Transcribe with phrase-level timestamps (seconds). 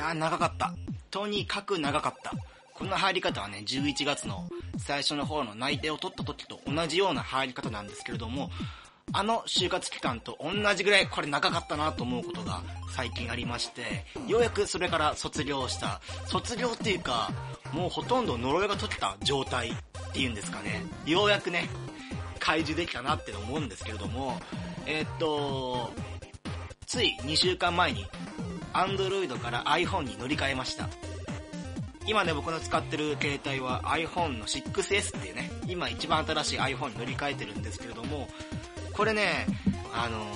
[0.00, 0.72] やー長かった。
[1.10, 2.32] とにかく長かった。
[2.72, 4.48] この入り方はね、11月の
[4.78, 8.50] 最初の方の内定を取った時と同じような入り方なんですけれども、
[9.12, 12.62] あの就活期間と同じぐらいこれ長かったなと思うことが
[12.94, 16.00] 最近ありまして、ようやくそれから卒業した。
[16.26, 17.30] 卒業っていうか、
[17.72, 19.74] もうほとんど呪いが解けた状態っ
[20.12, 20.82] ていうんですかね。
[21.04, 21.68] ようやくね、
[22.38, 24.40] 解除できたなって思うんですけれども、
[24.86, 25.92] えーっと、
[26.86, 28.06] つい2週間前に
[28.72, 30.88] Android から iPhone に乗り換えました。
[32.06, 38.28] 今ね、僕の使ってる携帯は iPhone の 6S っていうね、今一番新しい iPhone に乗り換えてるんですけれども、
[38.92, 39.46] これね、
[39.92, 40.26] あの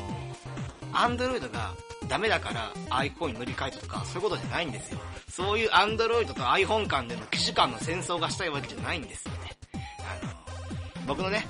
[0.92, 1.74] ー、Android が
[2.08, 5.00] ダメだから iPhone に乗り換えたとか、そういうことじゃないんですよ。
[5.28, 9.38] そういう Android と iPhone 間での機種間の戦争がしたいわけじゃないんですよね。
[10.00, 11.46] あの、僕のね、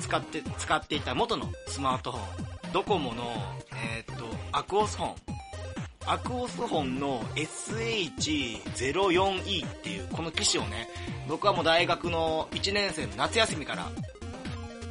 [0.00, 3.24] 使って、使っていた元のスマートフォン、ドコモの、
[3.72, 5.35] えーっと、アクオスフォン。
[6.08, 10.88] アクオスフォンの SH04E っていうこの機種をね、
[11.28, 13.90] 僕はもう大学の1年生の夏休みから、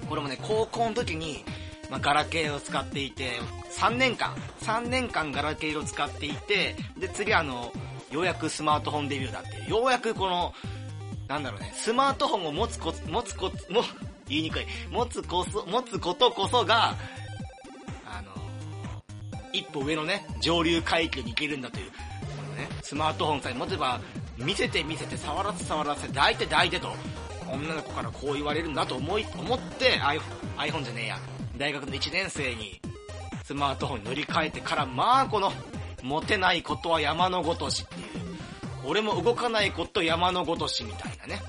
[0.09, 1.45] これもね、高校の時に、
[1.89, 3.39] まあ、ガラケーを使っていて、
[3.71, 7.71] 3年間、3年間ガラケーを使っていて、で、次あの、
[8.11, 10.53] ようやくスマートフォンデビューだって、ようやくこの、
[11.27, 13.83] なんだろうね、スマートフォンを持つこ、持つこ、も、
[14.27, 16.95] 言いにくい、持つこそ、持つことこそが、
[19.55, 21.97] 一歩上のね、上流階級に行けるんだという、こ
[22.49, 23.99] のね、スマートフォンさえ持てば、
[24.37, 26.93] 見せて見せて、触らせ触らせ、抱いて抱いてと、
[27.51, 30.21] 女の子からこう言われるんだと思い、思って、iPhone、
[30.57, 31.19] iPhone じゃねえや、
[31.57, 32.79] 大学の1年生に、
[33.43, 35.53] スマートフォンに乗り換えてから、まあこの、
[36.03, 38.05] モテないことは山のごとしっていう、
[38.85, 41.41] 俺も動かないこと山のごとしみたいなね。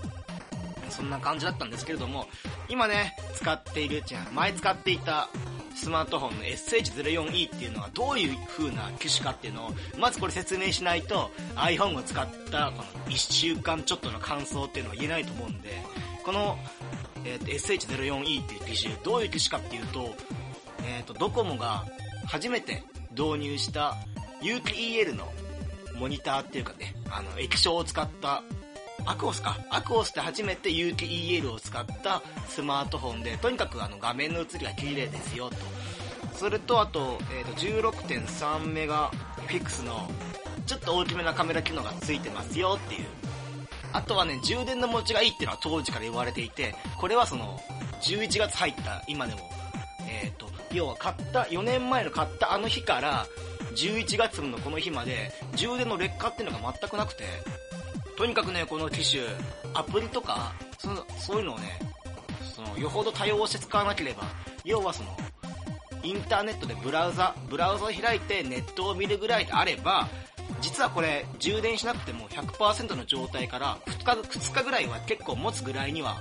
[0.88, 2.26] そんな感じだったんですけれども、
[2.68, 5.28] 今ね、使っている、じゃ前使っていた
[5.76, 15.70] スマートフォンの SH04E っていうのはどういう風な機種かっていうのを、まずこれ説明しないと iPhone を使ったこの1週間ちょっとの感想っていうのは言えないと思うんで、
[16.24, 16.56] この、
[17.24, 20.14] えー SH04E っていう機種、どういう機種かっていうと、
[20.84, 21.84] えっ、と、ドコモが
[22.26, 23.96] 初めて導入した
[24.40, 25.30] 有機 EL の
[25.98, 28.42] モニターっていうかね、あの、液晶を使った
[29.06, 29.56] アクオスか。
[29.70, 35.56] アクオスって初めて有機 EL を使ったスマートフォンで、とにかくあの画面の映りが綺麗ですよと。
[36.34, 39.10] それとあと、えっ、と、16.3メガ
[39.46, 40.10] フィックスの
[40.66, 43.06] ちょっと大きめなカメラ機能がついてますよっていう。
[43.92, 47.60] あとはね、充電の持ちがいいっていうのは当時から言われていて、これはその、
[48.02, 49.40] 11月入った今でも、
[50.06, 53.26] えっ、と、要は買った、4年前の買ったあの日から、
[53.76, 57.24] 11月のこの日まで、充電の劣化っていうのが全くなくて、
[58.16, 59.22] とにかくね、この機種、
[59.74, 61.78] アプリとか、そのそういうのをね、
[62.54, 64.24] その、よほど多用して使わなければ、
[64.64, 65.16] 要はその、
[66.02, 70.08] インターネットでブラウザ、ブラウザを開いてネットを見るぐらいであれば、
[70.60, 76.16] 実はこれ、充電しなくても100%の状態から2日、2日ぐらいは結構持つぐらいには、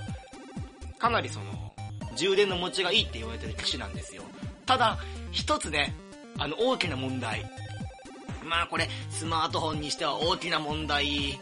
[0.98, 1.72] かなりその、
[2.14, 4.22] 充電の持ちがいいって言われてる機種なんですよ。
[4.66, 4.98] ただ、
[5.30, 5.94] 一つね、
[6.38, 7.48] あの、大きな問題。
[8.44, 11.38] まあこれ、スマートフォンにしては大きな問題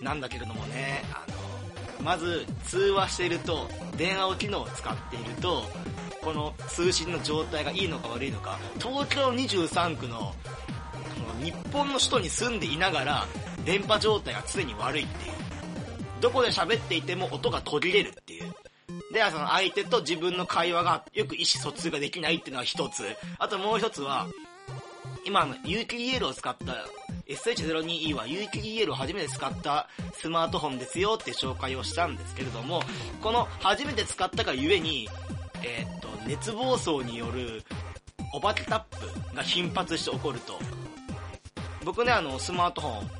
[0.00, 5.64] なんだけれどもね、あの、まず、通話していると、電話を機能を使っていると、
[6.22, 13.26] この通信の状態がいいのか悪いのか、東京23区の、この日本の首都に住んでいながら、
[13.64, 15.34] 電波状態が常に悪いっていう。
[16.20, 18.52] どこで喋っていても音が途切れるっていう。
[19.12, 23.04] でその相手と自分の会話がよく意思疎通ができないっていうのは一つ。
[23.38, 24.26] あともう一つは、
[25.24, 26.74] 今の有機 EL を使った
[27.28, 32.82] SH02E は有機 EL を初めて使ったスマートフォンですよって紹介をしたんですけれども、
[33.22, 35.08] この初めて使ったがゆえに、
[35.62, 37.62] えーっと、熱暴走による
[38.32, 40.58] お化けタップが頻発して起こると。
[41.84, 43.10] 僕ね、あの、スマートフォン、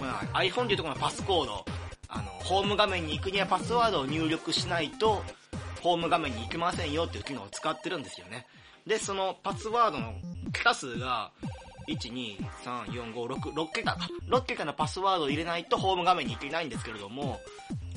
[0.00, 1.64] まあ、iPhone でいうところのパスコード、
[2.08, 5.22] あの、ホーム画面に行くにはパスワードを入力しないと、
[5.82, 8.46] ホーム画面に行けませんよっていう機能を使ってるんですよね。
[8.86, 10.14] で、そのパスワードの
[10.52, 11.30] 桁数が、
[11.88, 14.08] 1、2、3、4、5、6、6桁か。
[14.28, 17.40] 6桁のパスワードを入れないとホーム画面に行けないんですけれども、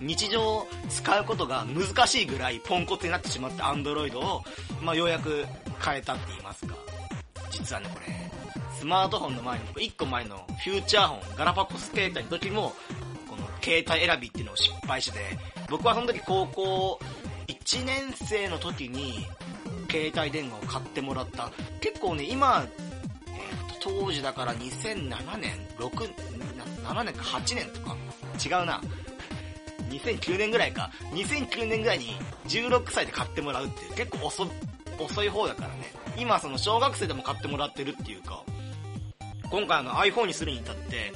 [0.00, 4.44] 日常使うことが難しいぐらいポンコツになってしまったアンドロイドを、
[4.80, 5.44] まあ、ようやく
[5.84, 6.76] 変えたって言いますか。
[7.50, 8.06] 実はね、これ、
[8.78, 12.72] スマートフォンの前に1個前のフューチャーフォン、ガラパゴス携帯の時も、
[13.28, 15.18] この携帯選びっていうのを失敗してて、
[15.68, 17.00] 僕はその時高校
[17.48, 19.26] 1年生の時に、
[19.92, 21.50] 携帯電話を買ってもらった。
[21.82, 25.90] 結構ね、今、えー、当時だから2007年、6、
[26.82, 27.96] 7年か8年とか、
[28.42, 28.80] 違うな。
[29.90, 30.90] 2009年ぐらいか。
[31.12, 32.16] 2009年ぐらいに
[32.48, 34.46] 16歳で買ってもらうっていう、結構遅、
[34.98, 35.92] 遅い方だからね。
[36.16, 38.42] 今その小学生でも買ってもらってるっていうか、
[39.50, 41.12] 今回あの iPhone にするに至って、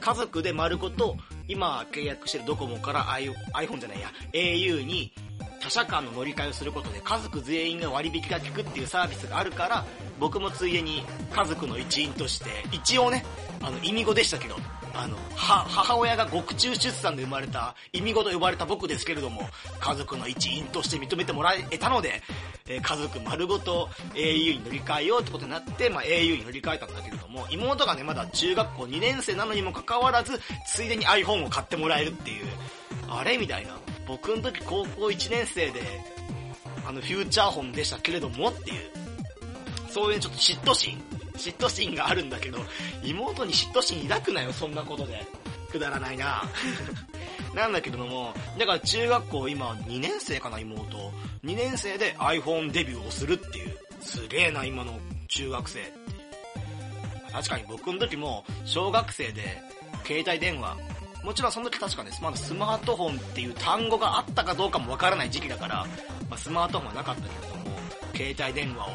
[0.00, 1.16] 家族で丸ごと、
[1.48, 5.12] 今契約してるドコモから iPhone じゃないや、au に
[5.60, 9.84] 他社間の乗り換えをすることで家族全員が割引が効くっていうサービスがあるから、
[10.18, 13.24] 僕もついでに家族の一員として、一応ね、
[13.62, 14.56] あの、意味語でしたけど、
[14.98, 19.42] あの、は、母親が獄中出産で生まれた、意味語と呼ばれた僕ですけれども、
[19.78, 22.22] 家族の一員として認めてもらえたので、
[22.66, 32.46] えー、家族丸ごと au に乗り換えようってことになって、まあ、au に乗り換えたんだけれども、妹がね、まだ中学校2年生なのにもかかわらず、ついでに iPhone を買ってもらえるっていう、
[33.08, 33.76] あれみたいな。
[34.06, 35.80] 僕の時高校1年生で、
[36.86, 38.90] あの、フューチャー本でしたけれどもっていう、
[39.90, 41.02] そういうちょっと嫉妬心
[41.36, 42.58] 嫉妬心があるんだけど、
[43.02, 45.26] 妹に嫉妬心抱くなよ、そんなことで。
[45.70, 46.42] くだらないな
[47.54, 51.12] なんだけども、だから中学校今2年生かな、妹。
[51.44, 53.78] 2年生で iPhone デビューをするっていう。
[54.00, 54.98] すげえな、今の
[55.28, 55.92] 中学生って。
[57.32, 59.60] 確かに僕の時も小学生で
[60.04, 60.76] 携帯電話、
[61.22, 65.86] もちろんその時確かね、まだスマートフォンっていう単語があったかどうかもわからない時期だから、
[66.30, 67.64] まあ、スマートフォンはなかったけれども、
[68.14, 68.90] 携帯電話を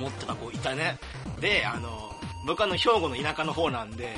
[0.00, 0.98] 持ってた子いたね。
[1.40, 2.10] で、あの、
[2.46, 4.16] 僕あの、兵庫の田舎の方なんで、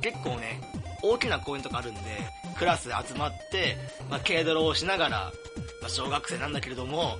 [0.00, 0.60] 結構ね、
[1.02, 2.00] 大きな公園とかあるんで、
[2.58, 3.76] クラスで集まって、
[4.10, 5.32] まあ、軽泥をしながら、
[5.80, 7.16] まあ、小学生なんだけれども、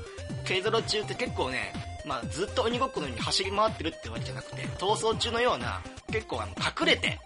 [0.46, 1.73] 軽泥中って結構ね、
[2.06, 5.81] まあ、ずっと鬼ごっこのように走り回ってるってわけじゃなくて、逃走中のような、
[6.11, 7.19] 結構あの、隠れて、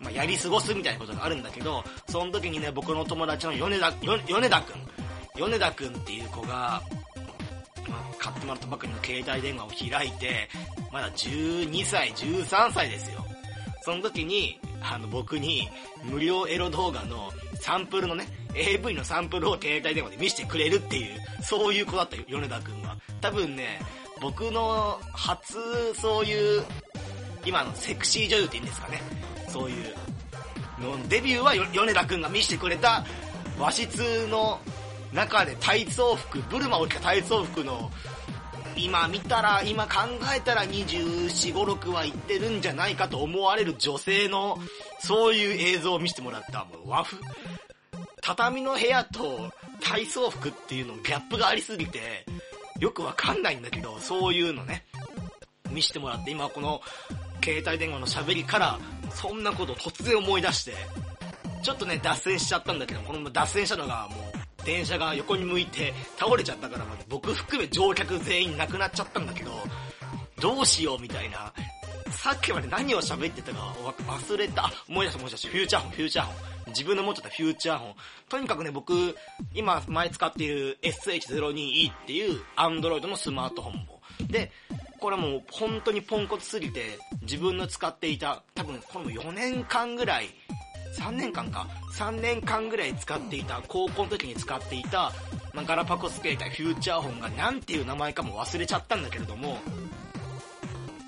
[0.00, 4.82] まあ、やり過ごすみたいなことがあるんだけど、その時にね、僕の友達の米田、米田くん、
[5.36, 6.82] 米田くんっていう子が、
[8.18, 10.48] 買ってもらったばかりの携帯電話を開いて、
[10.92, 13.24] まだ12歳、13歳ですよ。
[13.82, 15.68] その時に、あの、僕に、
[16.04, 22.96] 無料エロ動画のサンプルのね、AV のサンプルを携帯電話で見せてくれるっていう、そういう子だったよ、米田くんは。
[23.20, 23.80] 多分ね、
[24.20, 25.56] 僕の初、
[25.94, 26.64] そういう、
[27.44, 29.00] 今のセクシー女優って言うんですかね。
[29.48, 29.94] そういう、
[30.80, 33.04] のデビューは米田くんが見せてくれた
[33.58, 34.60] 和室の
[35.12, 37.90] 中で体操服、ブルマを着た体操服の、
[38.76, 40.02] 今見たら、今考
[40.36, 44.58] えたら24、5、6は行ってるんじゃないかと思われる女性の、
[45.00, 46.64] そういう映像を見せてもらった。
[46.64, 47.18] もう和風、
[48.20, 49.50] 畳の部屋と
[49.80, 52.26] 体操服っていうのギャップがありすぎて、
[52.78, 54.84] よくわかんないんだけど、そういうのね、
[55.70, 56.80] 見せてもらって、今この
[57.42, 58.78] 携帯電話の喋りから、
[59.14, 60.74] そんなことを突然思い出して、
[61.62, 64.27] ちょっとね、脱線しちゃったんだけど、この脱線したのがもう、
[64.68, 69.50] 電車が横に向いて倒れちゃったから、僕含め乗客全員亡くなっちゃったんだけど、
[70.42, 71.50] どうしようみたいな。
[72.10, 73.74] さっきまで何を喋ってたか
[74.06, 74.70] 忘れた。
[74.86, 75.48] 思い出した思い出した。
[75.48, 76.36] フューチャーフォン、フューチャーフォン。
[76.68, 77.94] 自分の持ってたフューチャーフォン。
[78.28, 79.16] とにかくね、僕、
[79.54, 84.02] 今前使っている SH02E っていうアンドロイドのスマートフォンも。
[84.26, 84.52] で、
[85.00, 90.28] これもう本当にポンコツすぎて、自分の使っていた、多分これも4年間ぐらい
[90.96, 91.66] 3年間か。
[91.94, 95.12] 3年間ぐらい使っていた、高校の時に使っていた、
[95.52, 99.58] まあ、ガラパゴス携帯フューチャーフォンが何ていう名前かも忘れちゃったんだけれども、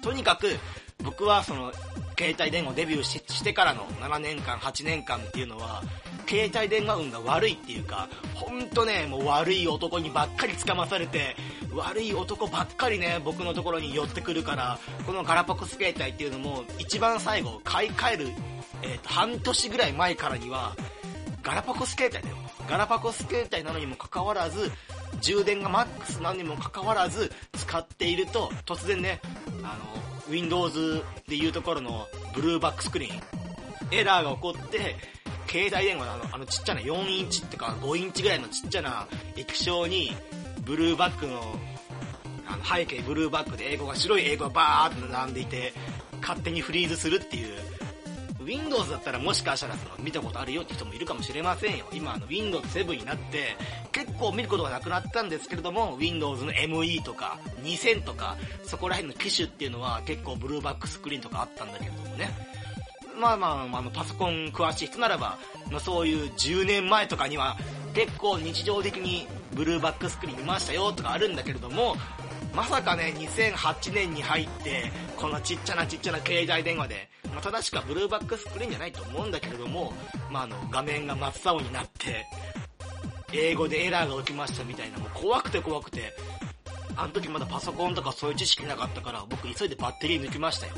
[0.02, 0.56] とにかく、
[1.02, 1.72] 僕はその、
[2.18, 5.82] 携帯電話デビューしてからの7年間、8年間っていうのは、
[6.28, 11.34] 携帯電話運が悪いっていうか、ほんとね、もう悪い男にばっかり捕まされて、
[11.74, 18.28] 悪い男ばっかりね、僕のところに寄ってくるから、このガラパゴス携帯っていうのも、一番最後、買い替える
[18.82, 20.76] えっ、ー、と、半年ぐらい前からには、
[21.42, 22.36] ガラパゴス携帯だよ。
[22.68, 24.70] ガラパゴス携帯なのにもかかわらず、
[25.20, 29.20] 充電がマックスなのにもかかわらず、使っていると、突然ね、
[29.62, 29.78] あ
[30.28, 33.20] の、Windows でいうところのブルーバックスクリーン、
[33.92, 34.96] エラーが起こって、
[35.48, 40.12] 携帯電話のあのあのちっちゃな4インチってか5インチぐらいのちっちゃな液晶に、
[40.62, 41.42] ブルーバックの、
[42.46, 45.72] あの背景ブルーバックで英語が白い英語がバーって並んでいて、
[46.20, 47.58] 勝手にフリーズするっていう、
[48.50, 51.86] Windows だったらもしかしたら見たことあるよって人もいるかもしれませんよ。
[51.92, 53.56] 今あの Windows 7になって
[53.92, 62.28] 結構見ることがなくなったんですけれども Windows の ME とか2000とかそこら辺の機種っていうのは結構ブルーバックスクリーンとかあったんだけれどもね。
[63.20, 65.38] まあまあ、あのパソコン詳しい人ならば、
[65.70, 67.58] まあ、そういう10年前とかには
[67.92, 71.96] 結構日常的にブルーバックスクリーン見ましたよとかあるんだけれども、
[72.54, 79.92] まさかね、2008年に入って、このちっちゃなちっちゃな携帯電話で、まあ、正しくはブルーバックスクリーンじゃないと思うんだけれども、
[80.30, 82.26] まあ、あの、画面が真っ青になって、
[83.32, 86.12] 英語でエラーが起きましたみたいな、もう怖くて怖くて、
[86.96, 90.72] あの時まだパソコンとかそういう知識なかったから、僕急いでバッテリー抜きましたよ。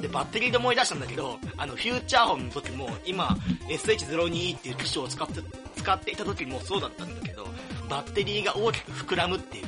[0.00, 3.36] で、バッテリーで思い出したんだけど、あの、フューチャーホンの時も、今、
[3.68, 5.40] SH02 っていう機種を使って、
[5.76, 7.46] 使っていた時もそうだったんだけど、
[7.88, 9.64] バッテリーが大きく膨らむっていう、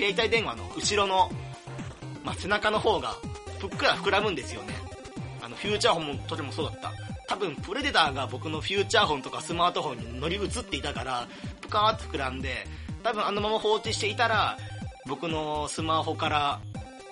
[0.00, 1.30] 携帯電話の後ろの、
[2.24, 3.16] まあ、背中の方が、
[3.58, 4.72] ふっくら膨らむんですよね。
[5.42, 6.92] あの、フューチャーホンの時もそうだった。
[7.28, 11.28] 多分、プレデターが僕のフューチャーホンとかスマートフォンに乗り移っていたから、
[11.60, 12.66] ぷかーって膨らんで、
[13.02, 14.56] 多分あのまま放置していたら、
[15.06, 16.60] 僕のスマホから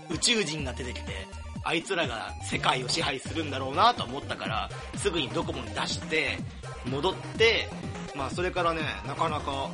[0.09, 1.27] 宇宙人が出てきて、
[1.65, 6.39] あいつらが世界を支配するんだろうなと思ったから、すぐにドコモに出して、
[6.87, 7.69] 戻って、
[8.15, 9.69] まあそれからね、なかなか、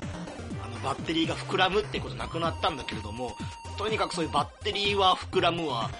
[0.84, 3.36] バッテリーが膨らむってことなくなったんだけれども、
[3.76, 5.90] とにかくそういうバッテリーは膨らむわ、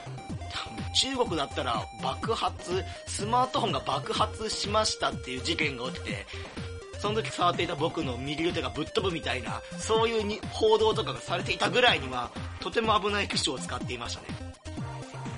[0.95, 6.27] 中国だったら爆発、スマートフォンが爆発しましたっていう事件が起きて、
[7.01, 14.29] その時触っていた僕の右腕がぶっ飛ぶみたいな、そういうに報道とかがされていたぐらいには、とても危ない機種を使っていましたね。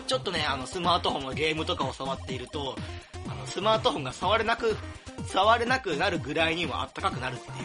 [0.07, 2.77] ちょっとね、あの、スマートフォンのゲームとかを触っていると、
[3.29, 4.77] あの、スマートフォンが触れなく、
[5.33, 7.57] 触れなくなるぐらいにはあったかくなるっていう、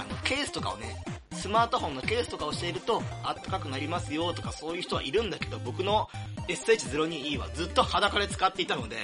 [0.00, 0.96] あの、ケースとかをね、
[1.32, 6.08] スマートフォンのケースとかをしていると、あったかくなりますよとかそういう人はいるんだけど、僕の
[6.48, 8.96] SH02E はずっと裸で使っていたので、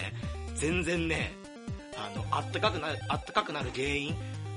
[0.55, 1.33] 全然ね、
[1.97, 4.17] あの、あったかくなる、あったかくなる原因、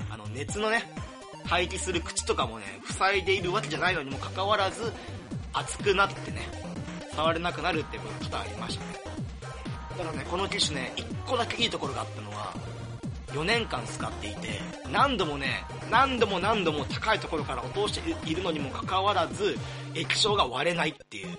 [0.10, 0.84] あの、熱のね、
[1.46, 4.93] 排気する口とかもね、塞いでいるわけじゃないのにもかかわらず、
[5.53, 6.48] 熱くなってね、
[7.15, 8.91] 触れなくなるっていうことがありましたね。
[9.98, 12.53] ただね、この機種ね、1個だけいいところがあったのは、
[13.31, 14.59] 4年間使っていて、
[14.91, 19.57] 何度もね、何度も何度も高いところから落としているのにもかかわらず、
[19.93, 21.38] 液晶が割れないっていう。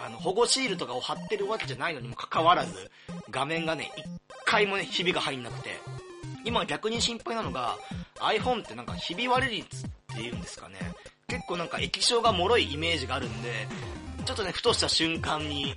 [0.00, 2.90] あの、保護シールとかを貼ってるわけじゃないのにもかかわらず、
[3.30, 4.04] 画面がね、一
[4.44, 5.70] 回もね、ひびが入んなくて。
[6.44, 7.76] 今逆に心配なのが、
[8.20, 10.76] iPhone ってなんかひび割れ率っていうんですかね。
[11.26, 13.68] 結構なんか液晶が脆いイメージがあるんで、
[14.28, 15.74] ちょっとね、ふとした瞬間に、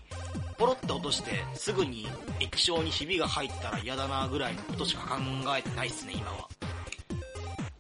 [0.58, 2.06] ポロって落として、すぐに
[2.42, 5.16] 液晶にひびが入ったら嫌だなぐらいのことしか考
[5.58, 6.50] えてないっすね、今は。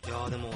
[0.07, 0.49] いやーでも、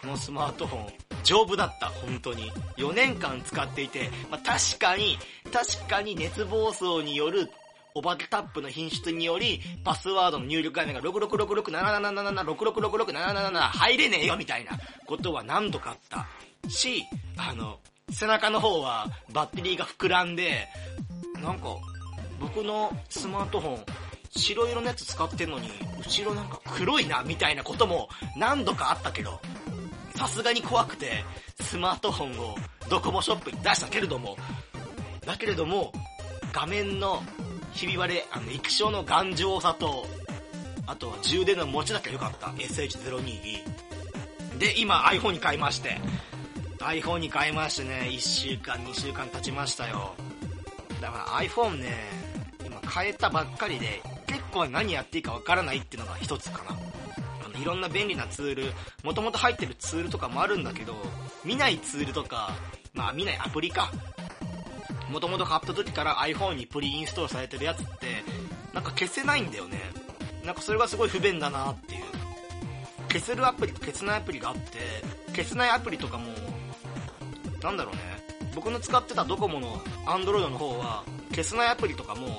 [0.00, 0.86] このスマートフォン、
[1.22, 2.50] 丈夫だった、本当に。
[2.76, 5.16] 4年間使っていて、まあ、確かに、
[5.52, 7.48] 確かに熱暴走による
[7.94, 14.72] お化けタップの品質により、パスワードの入力画面が66667777666677入れねえよみたいな
[15.06, 16.26] ことは何度かあった
[16.68, 17.04] し、
[17.36, 17.78] あの、
[18.10, 20.68] 背中の方はバッテリーが膨らんで、
[21.42, 21.76] なんか、
[22.40, 23.84] 僕のスマートフォン、
[24.30, 29.40] 白色のやつ使ってんのに、後ろなんか黒いな、みたいなことも何度かあったけど、
[30.14, 31.24] さすがに怖くて、
[31.60, 32.56] スマートフォンを
[32.88, 34.36] ドコモショップに出したけれども、
[35.26, 35.92] だけれども、
[36.52, 37.22] 画面の
[37.72, 40.06] ひび割れ、あの、液晶の頑丈さと、
[40.86, 42.48] あとは充電の持ちだけ良かった。
[42.48, 44.58] SH02E。
[44.58, 45.98] で、今 iPhone に買いまして、
[46.84, 50.14] iPhone に買いましてね、1週間、2週間経ちましたよ。
[51.00, 51.88] だから iPhone ね、
[52.64, 56.78] 今変えたばっかりで、結構何やっていいかわからないっていうのが一つかな。
[57.44, 58.72] あの、いろんな便利なツール、
[59.02, 60.94] もともと入ってるツールとかもあるんだけど、
[61.44, 62.52] 見ないツールとか、
[62.92, 63.90] まあ見ないアプリか。
[65.10, 68.22] もともと買った時から iPhone にプリインストールされてるやつって、
[68.72, 69.78] なんか消せないんだよね。
[70.44, 72.04] なんかそれがすごい不便だなっていう。
[73.08, 74.78] 消せるアプリと消せないアプリがあって、
[75.28, 76.32] 消せないアプリとかも
[77.64, 78.00] なんだろうね、
[78.54, 82.38] 僕の使ってたドコモの Android の方は、消せないアプリとかも、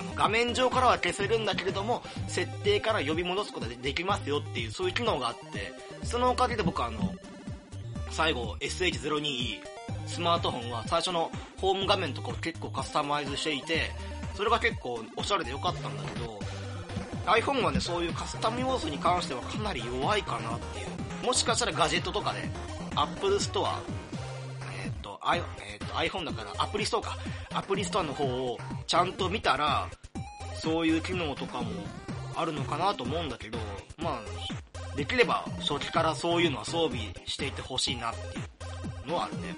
[0.00, 7.14] あの画面上からは消せるんだけれども、設定から呼び戻すことができますよっていう、そういう機能があって、そのおかげで僕あの、
[8.10, 9.60] 最後 SH02E、
[10.06, 13.90] スマートフォンは最初のホーム画面とかを結構カスタマイズしていて、
[14.34, 16.40] それが結構おしゃれで良かったんだけど、
[17.26, 21.26] iPhone はね、そういうカスタム要素に関してはかなり弱いかなっていう。
[21.26, 22.48] もしかしたらガジェットとかで、
[22.96, 23.68] Apple Store
[25.32, 27.16] えー、と iPhone だからアプリストアか。
[27.54, 29.88] アプリストアの方をちゃんと見たら、
[30.60, 31.70] そういう機能とかも
[32.34, 33.58] あるのかなと思うんだけど、
[33.98, 38.40] まあ、できれば初期からそういうのは装備していってほしいなってい
[39.06, 39.54] うのはあるね。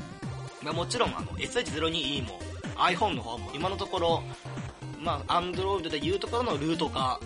[0.62, 2.38] まあ、もちろんあの SH02E も
[2.76, 4.22] iPhone の方も今のところ、
[5.00, 7.20] まあ、Android で言うところのルートか、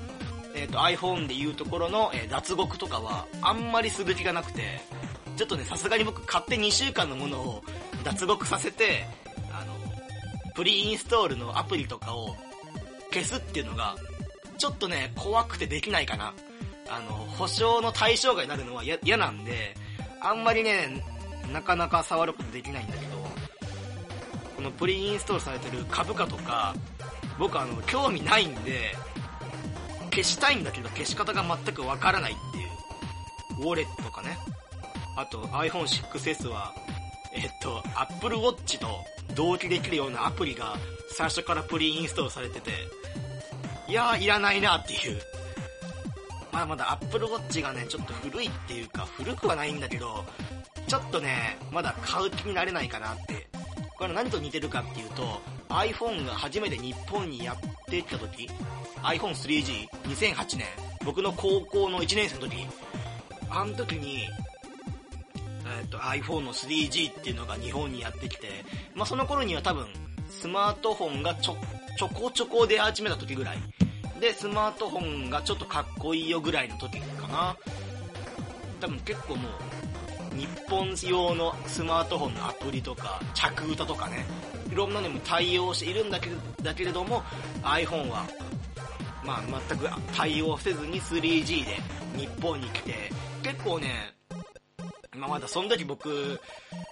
[0.54, 4.80] えっ、ー、と iPhone で言うところの、えー、脱獄とかはあんまりする気がなくて、
[5.36, 7.64] ちょっとね、さすがに僕買って2週間のものを
[8.04, 9.06] 脱獄させて、
[9.52, 12.36] あの、プリインストールのアプリとかを
[13.12, 13.96] 消すっていうのが、
[14.58, 16.34] ちょっとね、怖くてできないかな。
[16.88, 19.74] あの、保証の対象外になるのは嫌なんで、
[20.20, 21.02] あんまりね、
[21.52, 23.16] なかなか触ることできないんだけど、
[24.56, 26.74] このプリインストールされてる株価とか、
[27.38, 28.94] 僕あの、興味ないんで、
[30.10, 32.64] 消したいんだけど消し方が全くわからないってい
[33.64, 33.66] う。
[33.66, 34.36] ウォレットとかね。
[35.16, 36.74] あと iPhone 6S は、
[37.32, 38.86] えっと、Apple Watch と
[39.34, 40.76] 同期できるようなアプリが
[41.10, 42.70] 最初からプリインストールされてて、
[43.88, 45.20] いやー、いらないなっていう。
[46.52, 50.24] まだまだ Apple Watch がね、ちょっと古いっていうか、古くはないんだけど、
[50.86, 53.48] ちょっとね、まだ買う気になれないかなって。
[53.96, 58.48] これ何と似てるかっていうと、iPhone が初めて日本にやってきた時、
[59.02, 60.66] iPhone 3G、2008年、
[61.04, 62.66] 僕の高校の1年生の時、
[63.50, 64.24] あの時に、
[65.78, 68.48] えっ、ー、と iPhone の 3G っていうのが日本にやってきて、
[68.94, 69.86] まあ、その頃には多分、
[70.28, 71.56] スマートフォンがちょ、
[71.98, 73.58] ちょこちょこ出始めた時ぐらい。
[74.20, 77.56] で、スマートフォンがちょっとかっこいいよぐらいの時かな。
[78.80, 84.24] 多分結構もう、日本用のスマートフォンのアプリとか、着歌とかね、
[84.70, 86.30] いろんなのにも対応しているんだけ
[86.62, 87.22] だけれども、
[87.62, 88.26] iPhone は、
[89.24, 91.76] まあ全く対応せずに 3G で
[92.16, 92.94] 日本に来て、
[93.42, 94.14] 結構ね、
[95.20, 96.40] まあ、まだその時僕、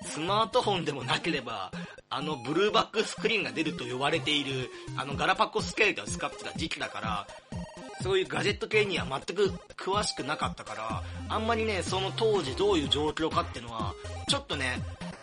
[0.03, 1.73] スマートフォンでもなければ、
[2.11, 7.27] あのブルーバックスクリーンが出ると呼ばれている、あのガラパコスケールを使ってた時期だから、
[8.03, 13.95] そういうガジェット系には全く詳しくなかったから、あんまりね、その当時どういう状況かっていうのは、
[14.29, 14.81] ちょっとね、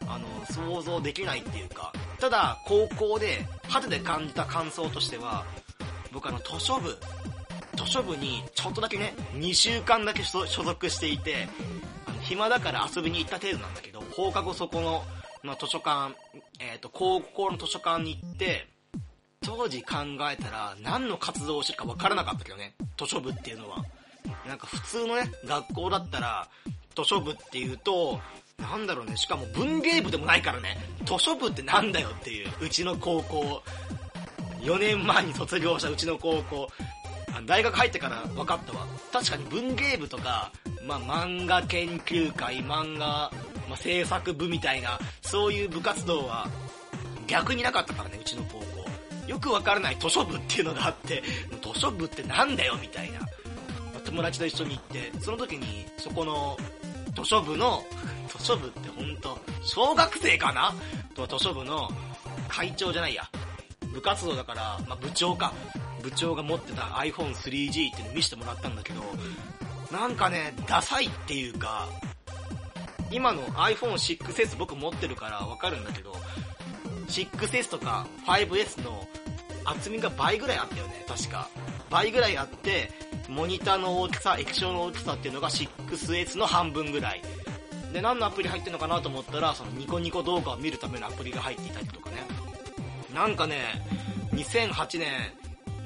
[0.08, 5.46] あの、想像できないっていうか、ただ、高校で、肌で感じた感想としては、
[6.12, 6.98] 僕あの、図書部、
[7.76, 11.48] 図書部にちょっとだけね、2週間だけ所属していて、
[12.26, 15.04] 暇だから遊びに行った程度なんだけど、放課後そこの、
[15.44, 16.16] ま、図書館、
[16.60, 18.68] えっ、ー、と、高校の図書館に行って、
[19.42, 19.96] 当時考
[20.32, 23.84] えたら何の活動をしてるか分からなかったけどね、図書部っていうのは。
[24.48, 26.48] なんか普通のね、学校だったら、
[26.96, 28.20] 図書部っていうと、
[28.58, 33.62] なんだろうね、しかも文芸部でもないからね、図書部ってなんだよっていう、うちの高校、
[34.62, 36.68] 4年前に卒業したうちの高校、
[37.46, 38.88] 大学入ってから分かったわ。
[39.12, 40.52] 確かに文芸部とか、
[40.86, 43.32] まあ、漫画研究会、漫画、
[43.70, 46.48] まあ、制作部みたいな、そういう部活動は
[47.28, 48.66] 逆になかったからね、うちの高校。
[49.28, 51.24] よくわからない図書部っていうのがあって、
[51.62, 53.20] 図書部ってなんだよみたいな。
[54.06, 56.56] 友達と一緒に行って、その時に、そこの
[57.16, 57.84] 図書部の、
[58.28, 60.76] 図書部ってほんと、小学生かな？
[61.16, 61.90] と図書部の
[62.48, 63.28] 会長じゃないや。
[63.96, 65.54] 部活動だから、まあ、部長か。
[66.04, 69.02] 部長が持ってた iPhone3G っていうの見せてもらったんだけど、
[69.92, 71.88] なんかね、ダサいっていうか、
[73.10, 76.16] 今の iPhone6S 僕持ってるからわかるんだけど、
[77.08, 79.08] 6S とか 5S の
[79.64, 81.48] 厚みが倍ぐらいあったよね、確か。
[81.90, 82.92] 倍ぐらいあって、
[83.28, 87.22] モニターの大きさ、液晶の大きさっていうのが 6S の半分ぐらい。
[87.94, 92.35] で、何のアプリ入ってるのかなと思ったら、そのニコニコ動画を見るためのアプリが入っていたりとかね。
[93.16, 93.82] なんかね、
[94.34, 95.10] 2008年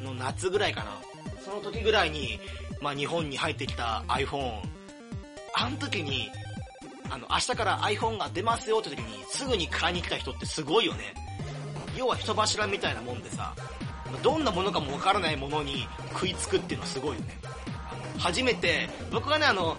[0.04, 0.98] の夏ぐらいかな。
[1.46, 2.40] その時ぐらいに、
[2.82, 4.64] まあ日本に入ってきた iPhone。
[5.54, 6.32] あの時に、
[7.08, 11.14] あの、明日から iPhone が出ますよって時に、すぐに買いに来た人ってすごいよね。
[11.96, 13.54] 要は人柱みたいなもんでさ、
[14.24, 17.38] どんなものかもわからないものに食いつくっていうのはすごいよね。
[18.18, 19.78] 初めて、僕がね、あの、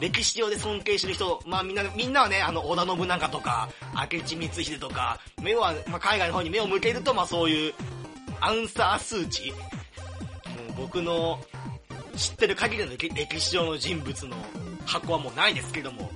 [0.00, 7.74] 歴史上で尊敬してる人、まあみんな、みんなはね、あの、織田信長とか、明智光秀とか、目は、まあ海外の方に目を向けると、まあそういう、
[8.40, 9.58] アンサー数値もう
[10.78, 11.38] 僕の
[12.16, 14.36] 知ってる限りの歴史上の人物の
[14.86, 16.10] 箱はもうないですけども、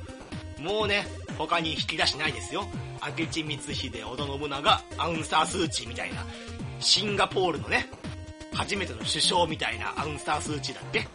[0.59, 2.67] もうね、他に引き出しないですよ。
[3.19, 6.25] 明智光秀、織田信長、アウンサー数値みたいな。
[6.81, 7.89] シンガポールのね、
[8.55, 11.07] 初めての首相みたいなアウンサー数値だっけ？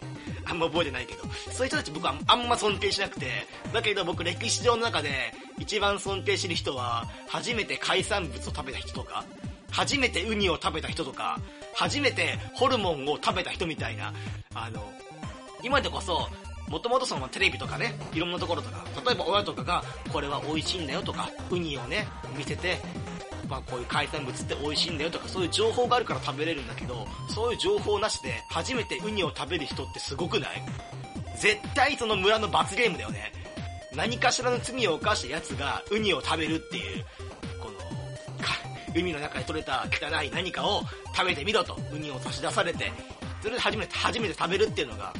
[0.49, 3.27] あんま覚えてないけど、そういう人たち僕はあんま尊敬しなくて、
[3.71, 9.23] だけど僕歴史上の中で一番尊敬してる人は、初めて海産物を食べた人とか、
[9.71, 11.39] 初めてウニを食べた人とか、
[11.73, 14.13] 初めてホルモンを食べた人みたいな、
[14.53, 14.83] あの、
[15.63, 16.27] 今でこそ、
[16.69, 22.07] もともとそのテレビとかね、いろんなところとか、例えば親とかが、これは美味しいんだよとか、ウニをね、
[22.37, 22.79] 見せて、
[23.49, 30.61] まあこういう海産物って美味しいんだよとか、そういう情報があるから食べれるんだけど、そういう情報なしで、初めてウニを食べる人ってすごくない？
[31.37, 33.31] 絶対その村の罰ゲームだよね。
[33.95, 37.05] 何かしらの罪を犯した奴がウニを食べるっていう、
[37.59, 37.73] この、
[38.95, 40.83] 海の中で取れた汚い何かを
[41.15, 42.91] 食べてみろと、ウニを差し出されて、
[43.41, 45.11] それで初めて、初めて食べるっていうのが、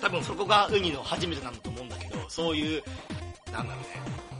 [0.00, 2.82] 多分そこがウニの初めてなんだと思うんだけど、そういう、
[3.52, 3.88] なんだろうね、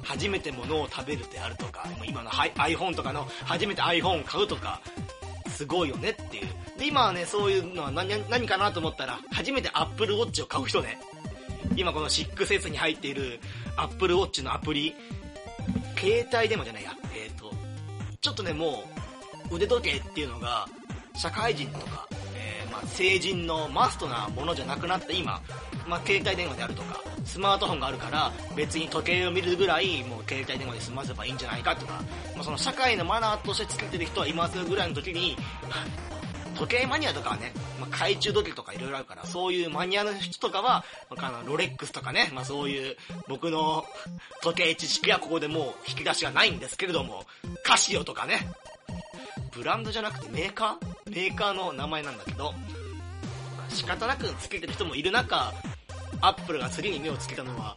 [0.08, 4.80] 初めてものを食べるであるとか、今の iPhone とかの初めて iPhone 買うとか、
[5.48, 6.48] すごいよねっていう。
[6.78, 10.98] で、今はね、そういうのは何何かなと思ったら、初めて Apple Watch を買う人ね。
[11.76, 13.38] 今この 6S に入っている
[13.76, 14.94] Apple Watch のアプリ、
[15.98, 17.52] 携帯電話じゃないや、えっ、ー、と、
[18.22, 18.84] ちょっとね、も
[19.50, 20.66] う、腕時計っていうのが、
[21.14, 22.08] 社会人とか、
[22.78, 25.42] まあ、成人のマストなものじゃなくなった今、
[25.88, 31.94] まあ、携帯電話であるとか、スマートフォンがあるから、別に時計を見るぐらい、もう携帯電話で済ませばいいんじゃないかとか、
[32.34, 35.36] まあ、その社会のマナーとしてつけてる人はいますぐらいの時に、
[36.54, 43.84] 時計マニアとかはね、まあ、懐中時計とかいろいろあるから、そういうマニアの人とかは、まあ、ロレックスとかね、まあ、そういう僕の
[44.42, 47.24] 時計知識はここでもう引き出しがないんですけれども、
[47.64, 48.48] カシオとかね、
[49.52, 51.10] ブランドじゃなくてメーカー？
[51.10, 52.54] メーカーの名前なんだけど、
[53.68, 55.52] 仕方なくつけてる人もいる中、
[56.20, 57.76] アップルが次に目をつけたのは、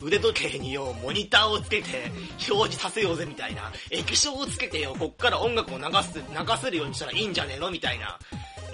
[0.00, 2.10] 腕時計によ、モニターをつけて
[2.48, 6.22] 表示させようぜみたいな、液晶をつけてよ、こっから音楽を流す、流
[6.60, 8.18] せるようにしたらいいんじゃねえのみたいな。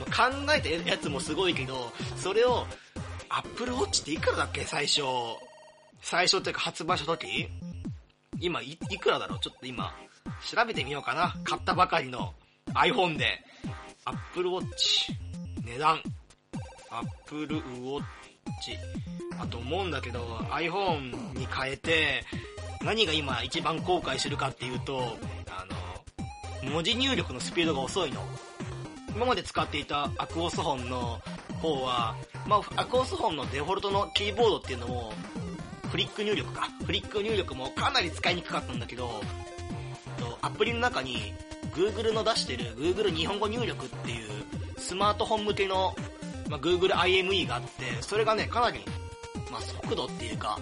[0.07, 2.67] 考えたやつもすごいけど、それを、
[3.29, 4.63] アップルウォッチっていくらだっけ？
[4.65, 5.03] 最初。
[6.03, 7.49] 最初っていうか発売した時？
[8.41, 9.41] 今い、いくらだろう？
[9.41, 9.95] ちょっと今、
[10.43, 11.35] 調べてみようかな。
[11.45, 12.35] 買ったばかりの
[12.75, 13.41] iPhone で。
[14.05, 15.13] アップルウォッチ。
[15.65, 16.03] 値段。
[16.91, 18.03] アップルウォッ
[18.63, 18.77] チ。
[19.39, 22.25] あと思うんだけど、iPhone に変えて、
[22.83, 25.17] 何が今一番後悔してるかっていうと、
[25.49, 25.65] あ
[26.65, 28.23] の、文字入力のスピードが遅いの。
[29.15, 31.21] 今まで使っていたアクオス本の
[31.61, 35.13] 方は、まあ、アクオス本のデフォルトのキーボードっていうのも、
[35.91, 36.69] フリック入力か。
[36.85, 39.23] フリック入力もかなり使いにくかったんだけど、
[40.43, 41.35] アプリの中に
[41.75, 44.29] Google の出してる Google 日本語入力っていう
[44.79, 45.95] スマートフォン向けの、
[46.49, 48.81] まあ、Google IME があって、それがね、かなり
[49.53, 50.59] まあ、速度っていうか、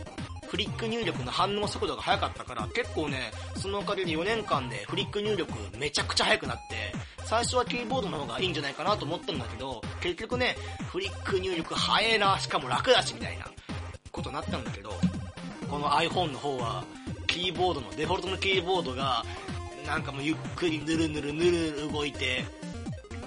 [0.49, 6.93] フリック入力の反応速度が速かったから、結構ね、そのおかげで4年間でフリック入力めちゃくちゃ速くなって、
[7.25, 10.57] 最初はキーボードの方がいいんじゃないかなと思ったんだけど、結局ね、
[10.91, 13.47] フリック入力速えな、しかも楽だし、みたいな
[14.11, 14.93] ことになったんだけど、
[15.71, 16.85] この iPhone の方は、
[17.29, 19.25] キーボードの、デフォルトのキーボードが、
[19.91, 22.45] なんかもうゆっくりぬるぬるぬる動いて、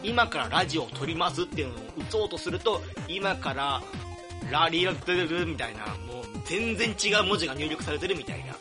[0.02, 3.82] 今からラジオを撮りますっていうのを打とうとすると、今から
[4.49, 8.56] ラリラドゥルみたいな、もう全然違う文字が入力されてるみたいな。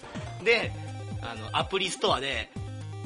[0.44, 0.72] で、
[1.20, 2.50] あの、アプリストアで、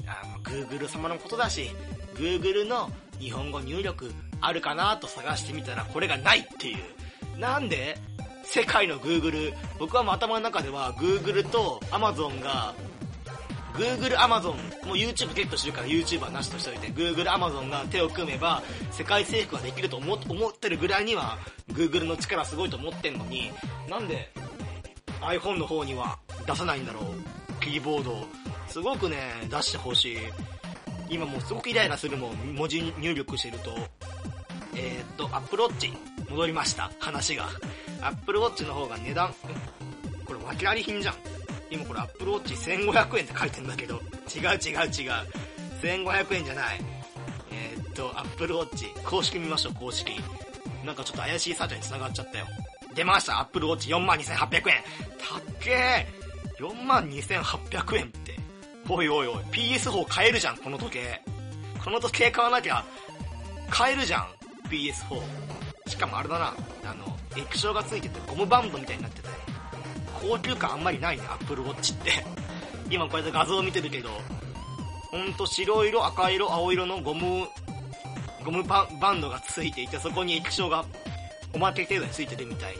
[0.06, 1.70] あの、Google 様のことだし、
[2.14, 7.38] Google の日本語入力あるかなと探してみたらこれがないっていう。
[7.38, 7.98] なんで
[8.44, 12.74] 世界の Google、僕はもう頭の中では Google と Amazon が
[13.76, 14.54] Google、Amazon、
[14.86, 21.38] もう YouTube ゲットしてるから YouTuber なしとしておいて、Google、Amazon が手を組めば世界征服ができると思思ってるぐらいには
[21.72, 23.50] Google の力すごいと思ってんのに、
[23.88, 24.30] なんで
[25.20, 27.60] iPhone の方には出さないんだろう。
[27.62, 28.26] キーボード。
[28.68, 29.16] すごくね、
[29.50, 30.18] 出してほしい。
[31.08, 33.70] 今もうすごくイライラするもん、文字入力してると。
[34.74, 35.92] えー、っと、Apple Watch
[36.28, 37.48] 戻りました、話が。
[38.02, 39.34] Apple Watch の方が値段、
[40.24, 41.14] これ訳あり品じゃん。
[41.70, 43.96] 今これ Apple Watch 1500円って書いてんだけど、
[44.34, 45.12] 違う違う違う。
[45.82, 46.80] 1500円じゃない。
[47.52, 50.10] えー、っと、Apple Watch、公式見ましょう、公式。
[50.84, 52.46] なんかちょっと怪しいサーチに繋がっちゃったよ。
[52.94, 54.82] 出ました、Apple Watch 42,800円。
[55.18, 58.36] たっけー !42,800 円って。
[58.88, 61.20] おいおいおい、PS4 買えるじゃん、この時計。
[61.84, 62.84] この時計買わなきゃ、
[63.68, 64.28] 買えるじゃん、
[64.70, 65.20] PS4。
[65.88, 69.28] しかもあれだな、あの、液晶がついててゴムバンドみたいになってて、
[70.20, 72.24] 高級感あんまりないね、Apple Watch って。
[72.90, 74.10] 今こうやって画像を見てるけど、
[75.10, 77.48] ほんと白色、赤色、青色のゴム、
[78.44, 80.84] ゴムバンドがついていて、そこに液晶が
[81.52, 82.74] おまけ程度についてるみたい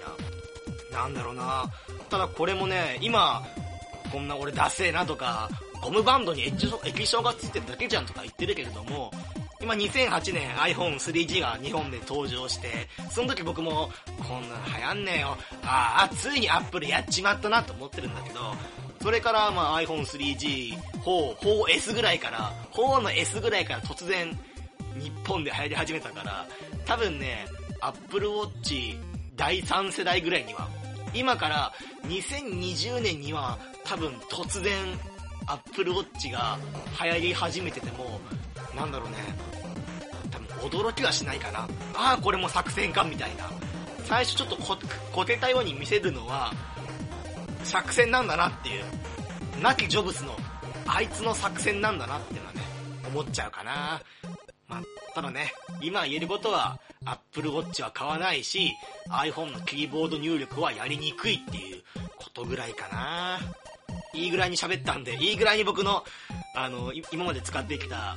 [0.92, 1.00] な。
[1.00, 1.66] なんだろうな
[2.08, 3.42] ただこれもね、今、
[4.12, 5.50] こんな俺ダセーなとか、
[5.82, 9.10] ゴムバンドに液晶液晶がついてるだけじゃんとか言ってるけれども、
[9.60, 13.90] 今2008年 iPhone3G が日本で登場して、その時僕も、
[14.28, 15.36] こんなの流行んねえよ。
[15.62, 18.40] ああ、ついに Apple やっちまったなと思ってるんだけど、
[19.02, 24.38] それからまあ iPhone3G、4、4S ぐらいから、4の S ぐらいから突然、
[24.98, 26.46] 日本で流行り始めたから、
[26.84, 27.46] 多分ね、
[27.80, 28.98] Apple Watch
[29.36, 30.68] 第3世代ぐらいには、
[31.14, 31.72] 今から
[32.08, 34.74] 2020年には多分突然
[35.46, 36.58] Apple Watch が
[37.02, 38.20] 流行り始めてても、
[38.74, 39.16] なんだろうね、
[40.30, 40.38] 多
[40.70, 41.68] 分驚きはしないかな。
[41.94, 43.50] ああ、これも作戦か、みたいな。
[44.04, 44.76] 最初ちょっとこ、
[45.12, 46.52] こけたように見せるのは、
[47.64, 48.84] 作戦なんだなっていう。
[49.62, 50.36] 亡きジョブスの、
[50.86, 52.60] あいつの作戦なんだなっていうのはね、
[53.08, 54.00] 思っちゃうかな。
[54.68, 54.82] まあ、
[55.14, 58.72] ただね、今言えることは、Apple Watch は買わないし、
[59.08, 61.82] iPhone のキーボード入力はやりにくいっていう
[62.16, 63.38] ことぐらいかな。
[64.14, 66.04] いいぐらいに喋ったんで、いいぐらいに僕の、
[66.54, 68.16] あの、今まで使ってきた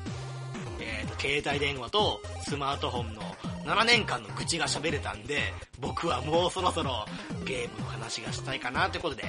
[0.80, 3.22] えーと、携帯電話とスマートフォンの
[3.66, 7.06] 7年間の愚痴が喋れたんで、僕はもうそろそろ
[7.46, 9.26] ゲームの話がしたいかなってことで、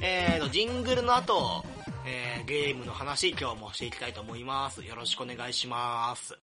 [0.00, 1.64] えーと、ジングルの後、
[2.06, 4.82] えー、ゲームの話今日もしていきたいと思います。
[4.84, 6.38] よろしくお願いします。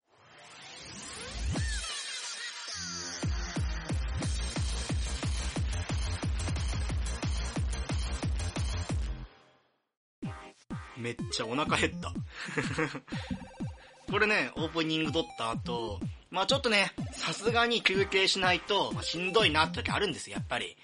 [10.99, 12.13] めっちゃお腹減った。
[14.11, 15.99] これね、オープニング撮った後、
[16.31, 20.77] まあちょっとね、さすがに休憩しないと、まあ、しんどいなって時あるんですよ、やっぱり。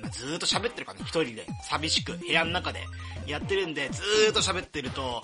[0.00, 2.84] まあ、ずーっと喋ってるからね、一人で、寂しく、部屋の中で
[3.26, 5.22] やってるんで、ずーっと喋ってると、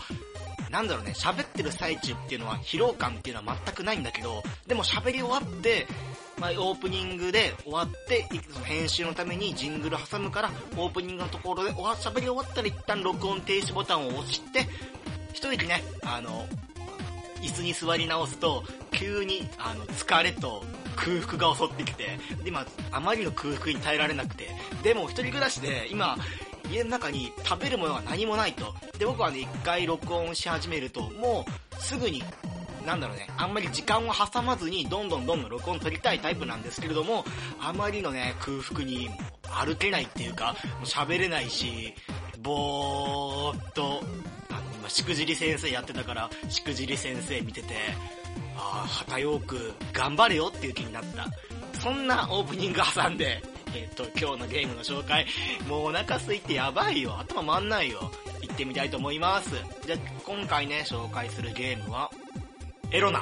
[0.71, 5.87] なんだろうね、喋ってる最中っていうのは疲労感っていうのは全くないんだけど、でも喋り終わって、
[6.39, 14.67] まあ、オープニングで終わって、その編集のためにジングル挟むから、オープニングのところでおわ、喋り終わったら一旦録音停止ボタンを押して、
[15.33, 16.47] 一息ね、あの、
[17.41, 20.65] 椅子に座り直すと、急に、あの、疲れと
[20.97, 24.51] 空腹が襲ってきて、で、今、あまりの空腹に耐えられなくて、
[24.83, 26.17] でも一人暮らしで、今、
[26.71, 28.75] 家の中に食べるものが何もないと。
[28.99, 31.47] で、僕はね、一回録音し始めると、も
[31.77, 32.23] う、すぐに
[32.87, 37.25] なんだろうね、あんまり時間を挟まずにどんどんどんどん録音取りたいタイプなんですけれども、
[37.61, 39.11] あまりのね、空腹に
[39.43, 41.93] 歩けないっていうか、もう喋れないし、
[42.39, 44.01] ぼーっと、
[44.51, 47.75] あの今、しくじり先生やってたから、しくじり先生見てて、
[48.57, 51.27] ああ、旗よく頑張れよっていう気になった。
[51.81, 53.43] そんなオープニング挟んで、
[53.75, 55.27] えっ、と、今日のゲームの紹介、
[55.69, 57.19] もうお腹空いてやばいよ。
[57.19, 58.13] 頭回んないよ。
[58.41, 59.51] 行ってみたいと思います。
[59.85, 62.11] じゃ今回ね、紹介するゲームは、
[62.93, 63.21] エロナ。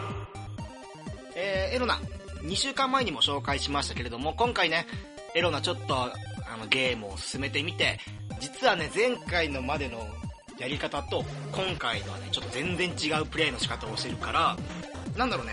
[1.34, 1.98] えー、エロナ、
[2.42, 4.86] 2週間前にも紹介しましたけれども、今回ね、
[5.34, 6.12] エロナちょっと、あ
[6.58, 7.98] の、ゲームを進めてみて、
[8.40, 10.06] 実はね、前回のまでの
[10.58, 14.56] やり方と、今回のはね、ちょっと全然違うプレイの仕方をしてるから、
[15.16, 15.52] なんだろうね、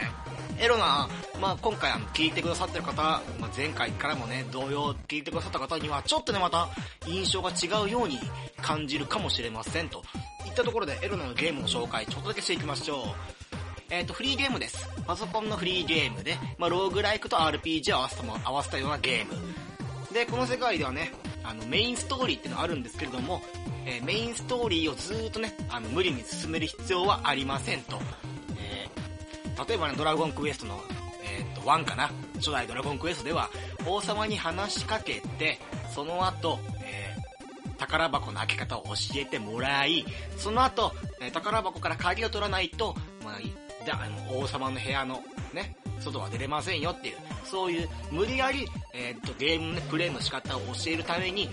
[0.59, 1.07] エロナ、
[1.39, 3.01] まあ今回あの、聞いてくださってる方、
[3.39, 6.67] まあ前回からもね、同様聞いてくださった方には、ちょっとね、また、
[7.07, 8.19] 印象が違うように
[8.61, 10.03] 感じるかもしれませんと。
[10.45, 13.40] いったところで、エロナのゲームの紹介、ちょっとだけしていきましょう。
[13.91, 14.87] えっ、ー、と、フリーゲームです。
[15.05, 20.13] パソコンのフリーゲームで、まあ、ローグライクと RPG を合わせたも合わせたようなゲーム。
[20.13, 21.11] で、この世界ではね、
[21.43, 23.41] あの、メインストーリーっていうのがあるんですけれども、
[23.85, 27.99] えー、メインストーリーをずーっとね、あの、無理に進める必要はありませんと。
[28.57, 30.79] えー、例えばね、ドラゴンクエストの、
[31.25, 33.49] えっ、と、1かな初代ドラゴンクエストでは、
[33.85, 35.59] 王様に話しかけて、
[35.93, 40.05] その後、えー、宝箱の開け方を教えてもらい、
[40.37, 43.39] その後、え宝箱から鍵を取らないと、まあ、
[43.85, 45.21] で、あの、王様の部屋の、
[45.53, 51.49] ね、外は出れませんよっていう、そういう、無理やり、えー、っと、ゲームのね、プレイの仕方を教えるために、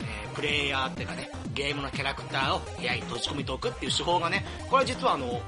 [0.00, 5.40] えー、プレイヤーっていうかね、ゲームのキャラクターを部屋に閉じ込めておくっていう手法がね、これ実はあの、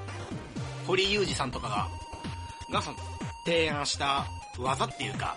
[0.86, 1.88] 堀裕二さんとかが、
[2.72, 2.96] がその、
[3.44, 4.26] 提案した
[4.58, 5.36] 技っていうか、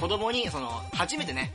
[0.00, 1.52] 子供に、その、初めてね、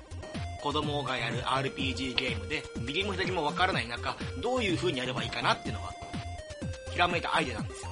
[0.61, 5.93] 子供がやる RPG ゲームで、右も左もわからない中、どういう風にやればいいかなっていうのが、
[6.91, 7.90] ひらめいたアイデアなんですよ。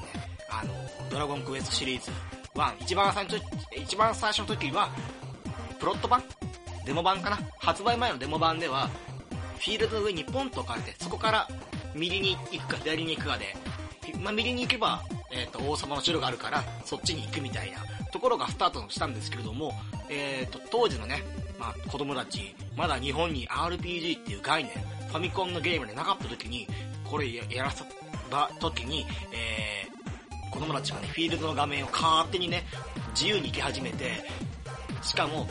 [1.09, 2.11] ドラゴンクエストシリーズ
[2.53, 3.41] 1、一番最初、
[3.75, 4.89] 一番最初の時は、
[5.79, 6.23] プロット版？
[6.85, 7.39] デモ版かな？
[7.57, 8.89] 発売前のデモ版では、
[9.57, 11.47] フィールドの上にポンと置かれて、そこから
[11.95, 13.55] 右に行くか左に行くかで、
[14.21, 17.79] まあ、右に行けば、えっ、ー、と、王様の城があるから、そっちに行くみたいな
[18.11, 19.73] ところがスタートしたんですけれども、
[20.09, 21.23] えっ、ー、と、当時のね、
[21.59, 24.73] まあ、子供たち、まだ日本に RPG っていう概念、
[25.07, 26.67] ファミコンのゲームでなかった時に、
[27.03, 27.83] これやらせ
[28.29, 29.87] た時に、え
[30.69, 32.63] 子供たちがね、フィールドの画面を勝手にね、
[33.15, 34.23] 自由に行き始めて、
[35.01, 35.47] しかも、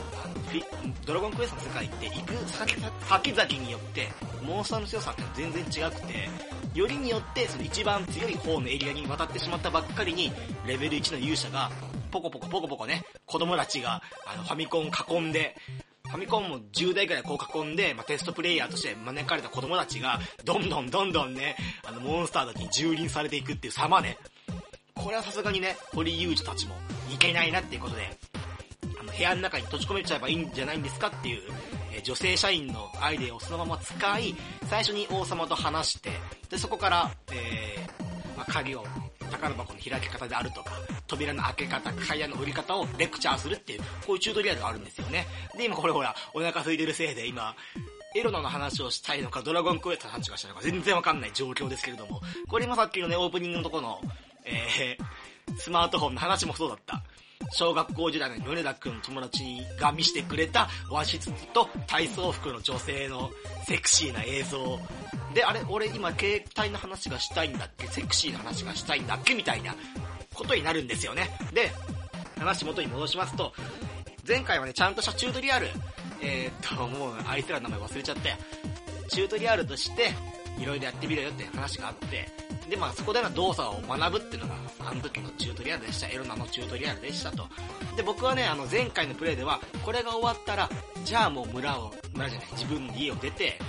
[1.05, 4.07] ドラゴンクエストの世界って行く先先々によって、
[4.41, 6.29] モンスターの強さって全然違くて、
[6.73, 10.31] よりによってその一番強い方のエリアに渡ってしまったばっかりに、
[10.65, 11.69] レベル1の勇者が、
[12.11, 15.57] ポコポコポコポコね、子供たちがあのファミコン囲んで、
[16.07, 21.55] ファミコンも10台くらいこう囲んで、まあ、テストプレイヤーとして招かれた子供たちが、どんどんどんどんね、
[21.85, 24.17] あの、モンスターたちに蹂躙されていくっていう様ね。
[24.99, 26.75] これはさすがにね、堀裕二たちも
[27.11, 28.09] いけないなっていうことで、
[28.99, 31.41] あの、部屋の中に閉じ込めちゃえばいいんじゃないんですかっていう、
[31.93, 34.35] え、女性社員のアイデアをそのまま使い、
[34.69, 36.11] 最初に王様と話して、
[36.49, 38.83] で、そこから、えー、まあ、鍵を、
[39.31, 40.71] 宝箱の開き方であるとか、
[41.07, 45.27] 扉の開け方、階段の売り方をレクチャーするっていう、こういうチュートリアルがあるんですよね。
[45.57, 47.55] で、今これほら、お腹空いてるせいで今、
[48.15, 54.01] エロナの話をしたいのか、ドラゴンクエストの話がしたいのか、全然わかんない状況ですけれども、これ今さっきのね、オープニングのところの、
[54.45, 57.01] えー、スマートフォンの話もそうだった。
[57.51, 63.31] 小学校時代の米田くんの友達が見せてくれた和室と体操服の女性の
[63.65, 64.79] セクシーな映像。
[65.33, 67.87] で、あれ、俺今携帯の話がしたいんだっけ？
[67.87, 69.33] セクシーな話がしたいんだっけ？
[69.33, 69.73] みたいな
[70.33, 71.29] ことになるんですよね。
[71.53, 71.71] で、
[72.37, 73.53] 話元に戻しますと、
[74.27, 75.67] 前回はね、ちゃんとしたチュートリアル、
[76.21, 78.35] えー、っと、もうあいつらの名前忘れちゃったよ。
[79.07, 80.11] チュートリアルとして、
[80.59, 82.27] いろいろやってみろよって話があって、
[82.69, 86.07] で、まあそこでの動作を学ぶっていうのが、あの時のチュートリアルでした。
[86.07, 87.47] エロナのチュートリアルでしたと。
[87.95, 90.69] で、僕はね、あの前回のプレイでは、これが終わったら、
[91.03, 93.59] じゃあもう村を、村じゃない、自分の家を出て、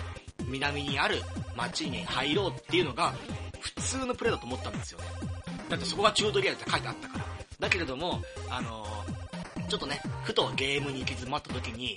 [0.47, 1.23] 南にある
[1.57, 3.15] 町に入ろうっていうのが、
[3.61, 5.07] 普通のプレイだと思ったんですよね。
[5.69, 7.25] だってそこがチュートリアルって書いてあったから。
[7.61, 9.21] だけれども、あのー
[9.71, 11.97] ちょっとね、ふとゲームに行き詰まった時に、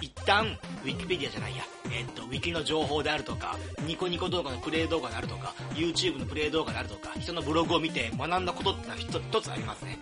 [0.00, 3.56] 一旦、ウィキペディアじゃないや、えっと、ウィキの情報であるとか、
[3.86, 9.98] ニコニコ動画のプレイ動画であるとか、YouTube のプレイ動画であるとか、人のブログを見て学んだことってのは一つありますね。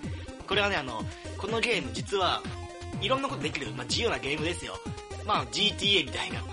[0.46, 1.02] これはね、あの、
[1.38, 2.42] このゲーム実は、
[3.00, 4.74] いろんなことできる、まあ、自由なゲームですよ。
[5.26, 6.48] まあ、GTA みたいな、あの、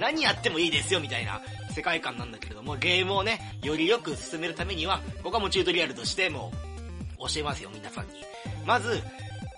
[0.00, 1.40] 何やってもいいですよみたいな
[1.72, 6.52] 世界観なんだけれども、ゲームをね、よりよく進めるためには、僕はもうチュートリアルとしても、
[7.18, 8.12] 教えますよ、皆さんに。
[8.66, 9.02] まず、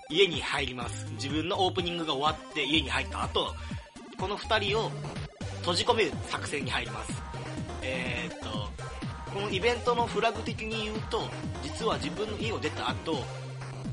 [0.09, 1.07] 家に入ります。
[1.13, 3.53] 自分のオープニングが終わって家に入った後、
[4.17, 4.91] この二人を
[5.59, 7.13] 閉じ込める作戦に入ります。
[7.81, 8.69] えー、っと、
[9.33, 11.27] このイベントのフラグ的に言うと、
[11.63, 13.23] 実は自分の家を出た後、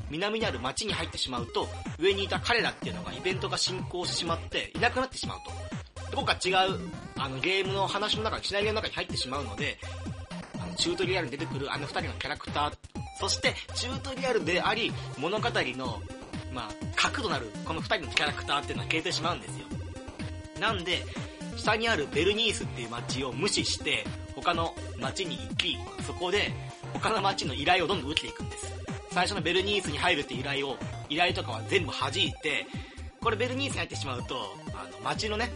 [0.09, 1.67] 南にある町に入ってしまうと、
[1.99, 6.11] 上にいた彼らっていうのがイベントが進行してしまって、いなくなってしまうと。
[6.11, 6.79] で僕は違う、
[7.17, 9.79] あの、ゲームの話の中、シナリオの中に入ってしまうので、
[10.59, 12.73] あの、チュートリアルに出てくるあの二人のキャラクター、
[13.23, 16.01] そして、チュートリアルであり、物語の、
[16.51, 19.65] まあ、核となる、この二人のキャラクターっていうのは消えてしまうんですよ。
[20.59, 21.05] なんで、
[21.55, 24.05] 下にあるベルニースっていう街を無視して、
[24.35, 26.51] 他の街に行き、そこで、
[26.91, 28.73] 他の街の依頼をどんどん受けていくんです。
[29.11, 30.75] 最初のベルニースに入るって依頼を、
[31.07, 32.67] 依頼とかは全部弾いて、
[33.21, 34.35] これベルニースに入ってしまうと、
[34.73, 35.49] あの、街のね、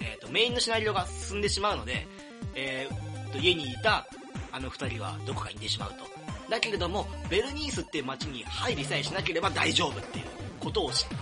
[0.00, 2.06] えっ、と、メインのシナリオが進んでしまうので、
[2.54, 4.06] えーと、家にいた、
[4.50, 6.21] あの二人はどこかに行ってしまうと。
[6.52, 10.26] だけれども、ベルニースっていう街に入りさえしなければ大丈夫っていう
[10.60, 11.14] ことを知って、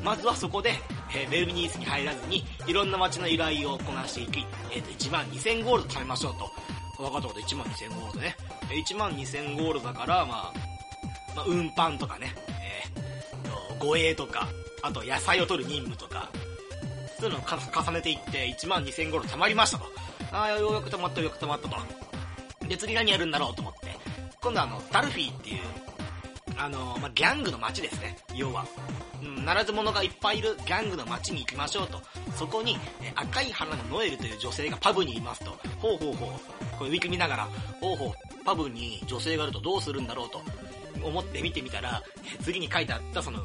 [0.00, 0.74] まずはそこで、
[1.12, 7.02] えーベルニースに入らずに、いろんな街の依頼をこなしていき、えっ、と、1万2000ゴールド貯めましょうと。
[7.02, 8.36] 分かったこと1万2000ゴールドね。
[8.70, 10.54] えー1万2000ゴールドだから、まあ、
[11.34, 14.46] まあ、運搬とかね、えー、護衛とか、
[14.82, 16.30] あと野菜を取る任務とか、
[17.18, 19.84] そういうのを重ねていって、1万2000ゴールド貯まりましたと。
[20.30, 21.76] ああ、ようやく貯まった、ようやく貯まったと。
[22.68, 23.87] で、次何やるんだろうと思って、
[24.40, 25.58] 今度はあの、ダルフィーっていう、
[26.56, 28.64] あの、まあ、ギャングの街ですね、要は。
[29.22, 32.00] うん、ならず者がいっぱいいるギャングの街に行きましょうと。
[32.36, 35.50] そこに、え赤い花のノエルという女性がパブにいますと。
[35.78, 36.78] ほうほうほう。
[36.78, 37.48] これウィキ見ながら、
[37.80, 40.40] ほうほう、パブに女性があるとどうするんだろうと
[41.02, 42.02] 思って見てみたら、
[42.42, 43.40] 次に書いてあったその、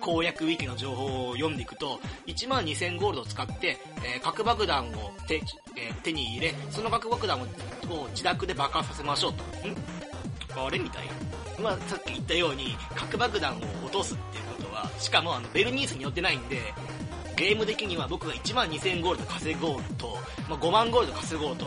[0.00, 7.42] 攻略ウィキの情報を読んでいくと、1万2000ゴールドを使って、えー核爆弾を手,、えー手に入れ、その核爆弾を
[7.92, 9.42] を自宅で爆発させましょうと。
[9.68, 10.66] ん？
[10.66, 10.78] あれ？
[10.78, 11.12] みたいな。
[11.62, 16.60] まあ、さっき言ったように、核爆弾を落とすっていうことは、しかもあの、ベルニースに寄ってないんで、
[17.36, 20.16] ゲーム的には僕が1万2000ゴールド稼ごうと、
[20.48, 21.66] まあ、5万ゴールド稼ごうと、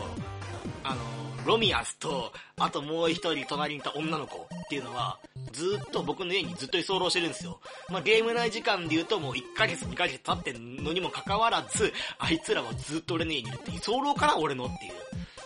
[0.84, 1.00] あの、
[1.44, 5.18] ロミアスと、あともう一人隣にいた女の子っていうのは、
[5.52, 7.60] ずっと僕の家にずっと居候してるんですよ。
[7.88, 14.92] まあ、ゲーム内時間で言うともう1ヶ月2ヶ月経ってんのにもかかわらず、あいつらはずっと俺の家にいるって、居候かな俺のっていう。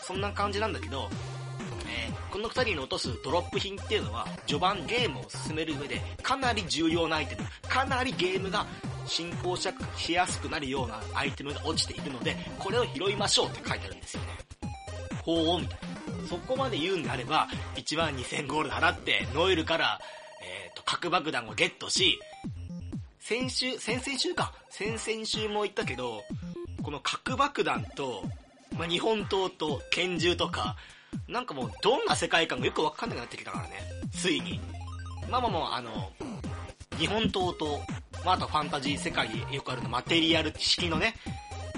[0.03, 1.09] そんな感じなんだけど、
[1.87, 8.67] えーこの二人に落とすドロップ品っていうのは、序盤ゲームを進める上で、かなり重要なアイテム、かなりゲームが
[9.07, 14.74] 進行しやすくなるようなアイテムが落ちているので、これを拾いましょうって書いてあるんですよね。
[15.25, 15.79] ほう、みたい
[16.23, 16.29] な。
[16.29, 20.01] そこまで言うんであれば、1万2000ゴールド払って、ノエルから、
[20.43, 22.19] えっ、と、核爆弾をゲットし、
[23.21, 24.53] 先週、先々週か。
[24.69, 26.23] 先々週も言ったけど、
[26.83, 28.23] この核爆弾と、
[28.77, 30.77] まあ、日本刀と拳銃とか、
[31.27, 33.81] なんかもうどんな世界観がよくわかんなくなってきたからね。
[34.13, 34.61] ついに。
[35.31, 36.13] まあまあまあ、あの、
[36.99, 37.81] 日本刀と、
[38.25, 41.15] まああとファンタジー世界よくあるのマテリアル式のね、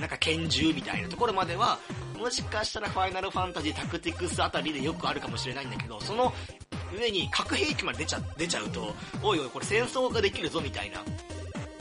[0.00, 1.78] なんか拳銃みたいなところまでは、
[2.18, 6.32] もしかしたらファイナルファンタジータクティクスあたりでよくあるかもしれないんだけど、その
[6.98, 11.02] 上に核兵器まで出ちゃ、出ちゃうと、おいおいこれ戦争ができるぞみたいな。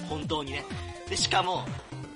[0.10, 0.64] 本当にね。
[1.10, 1.66] で、しかも、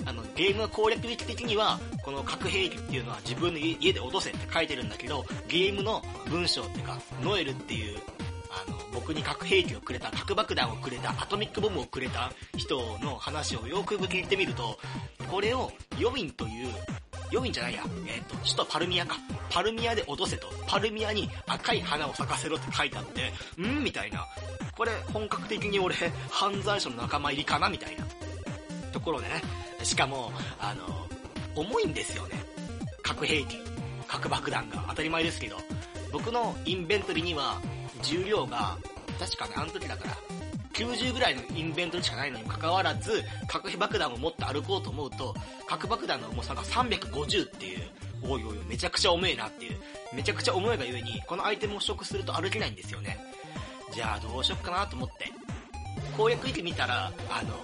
[0.05, 7.99] あの、ゲームの攻略劇的には、この核兵器っていうのは自分の家家で落とせって書いてるんだけど、ゲームの文章っていうか、ノエルっていう、
[8.49, 14.79] あの、僕に核兵器をくれた、核爆弾をくれた、アトミックボムをくれた人の話をよく聞いてみると、
[15.29, 16.73] これをヨミンという、
[17.31, 19.17] ヨミンじゃないや、えっ、と、首都パルミアか。
[19.49, 20.47] パルミアで落とせと。
[20.67, 23.83] パルミアに赤い花を咲かせろって書いてあって、ん？
[23.83, 24.25] みたいな。
[24.75, 25.95] これ本格的に俺、
[26.29, 27.69] 犯罪者の仲間入りかな？
[27.69, 28.05] みたいな。
[28.91, 29.41] ところでね。
[29.83, 31.07] しかも、あの、
[31.55, 32.43] 重いんですよね。
[33.03, 33.59] 核兵器。
[34.07, 34.85] 核爆弾が。
[34.89, 35.57] 当たり前ですけど。
[36.11, 37.61] 僕のインベントリには、
[38.01, 38.77] 重量が、
[39.19, 40.17] 確かね、あの時だから、
[40.73, 45.35] 90ぐらいのインベントリしかないのにもかかわらず、核爆弾を持って歩こうと思うと、
[45.67, 47.79] 核爆弾の重さが350っていう、
[48.23, 49.77] おいおいめちゃくちゃ重いなっていう。
[50.13, 53.19] めちゃくちゃ重いがゆえに、このアイテムを取得すると歩けないんですよね。
[53.91, 55.31] じゃあどうしよっかなと思って。
[56.15, 57.55] 攻略域見たら、あの、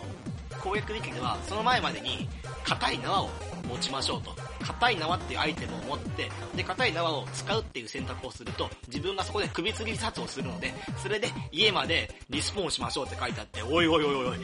[0.60, 2.28] 攻略域ではその前までに
[2.64, 3.30] 硬い縄を
[3.66, 4.32] 持ちましょうと。
[4.66, 14.38] 硬い縄っていうアイテムを持って、で、硬い縄を使うっていう選択をすると、自分がそこで首吊り殺をするので、それで家までリスポーンしましょうって書いてあって、おいおいおいおい、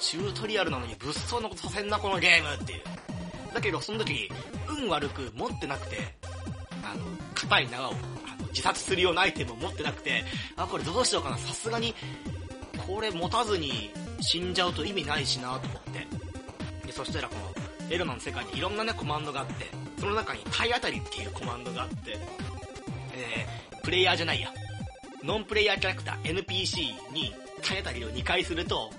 [0.00, 2.82] チュートリアルなのに物騒なことさせんなこのゲームっていう。
[3.54, 4.30] だけど、その時、
[4.68, 6.14] 運悪く持ってなくて、
[6.82, 7.04] あの、
[7.34, 7.94] 硬い縄を、
[8.50, 10.24] 自殺するようなアイテムを持ってなくて、
[10.56, 11.94] あ、これどうしようかな、さすがに、
[12.86, 13.90] これ持たずに
[14.20, 16.06] 死んじゃうと意味ないしなと思って。
[16.86, 19.66] で、そしたらこの、エルマの世界にいろんなね、コマンドがあって、
[19.98, 22.16] その中に体当たりっていうコマンドがあって、
[23.14, 24.48] えー、プレイヤーじゃないや。
[25.22, 28.90] ノンプレイヤーキャラクター NPC に体当たりを2回すると、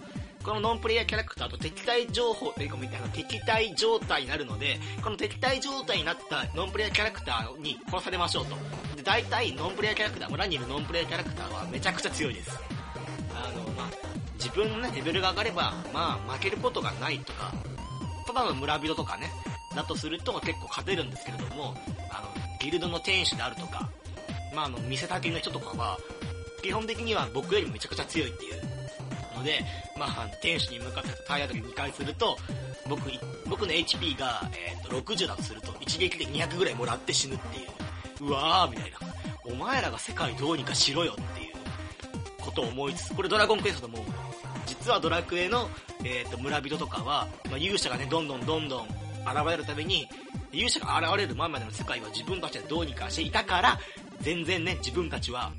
[0.43, 8.55] このノンプレイヤーキャラクターと敵対情報、え、ごめんなさい、敵対状態になるので、この敵対状態になったノンプレイヤーキャラクターに殺されましょうと。
[8.95, 12.59] で、大体ノンプレイヤーキャラクター、村にいるノンプレイヤーキャラクターはめちゃくちゃ強いです。
[13.33, 13.89] あの、まあ、
[14.35, 17.53] 自分のね、レベルが上がれば、まあ、負けることがないとか、
[18.25, 19.31] ただの村人とかね、
[19.75, 21.75] だとすると結構勝てるんですけれども、
[22.09, 23.89] あの、ギルドの天使であるとか、
[24.53, 25.97] まあ、あの、見せたきの人とかは、
[26.61, 28.63] 基本的には僕よりめちゃくちゃ強いっていう
[29.37, 29.65] ので、
[29.97, 32.37] まあ、天使に向かって体当たり2回すると、
[32.87, 33.01] 僕、
[33.47, 38.29] 僕の HP が、えー、と60だとすると、一撃で200ぐらいもらって死ぬっていう。
[38.29, 38.97] うわーみたいな。
[39.45, 41.53] お前らが世界どうにかしろよっていう
[42.39, 44.05] ことを思いつつ、これドラゴンクエストでも、
[44.65, 45.69] 実はドラクエの、
[46.03, 50.07] えー、と村人とかは、まあ、勇者がね、どんどんどんどん現れるために、
[50.51, 53.79] 勇者が現れる前までの世界は自分たちでどうにかしていたから、
[54.21, 55.51] 全然ね、自分たちは、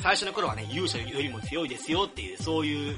[0.00, 2.96] 最初の頃はね、勇者よりも強いですよっていう、そういう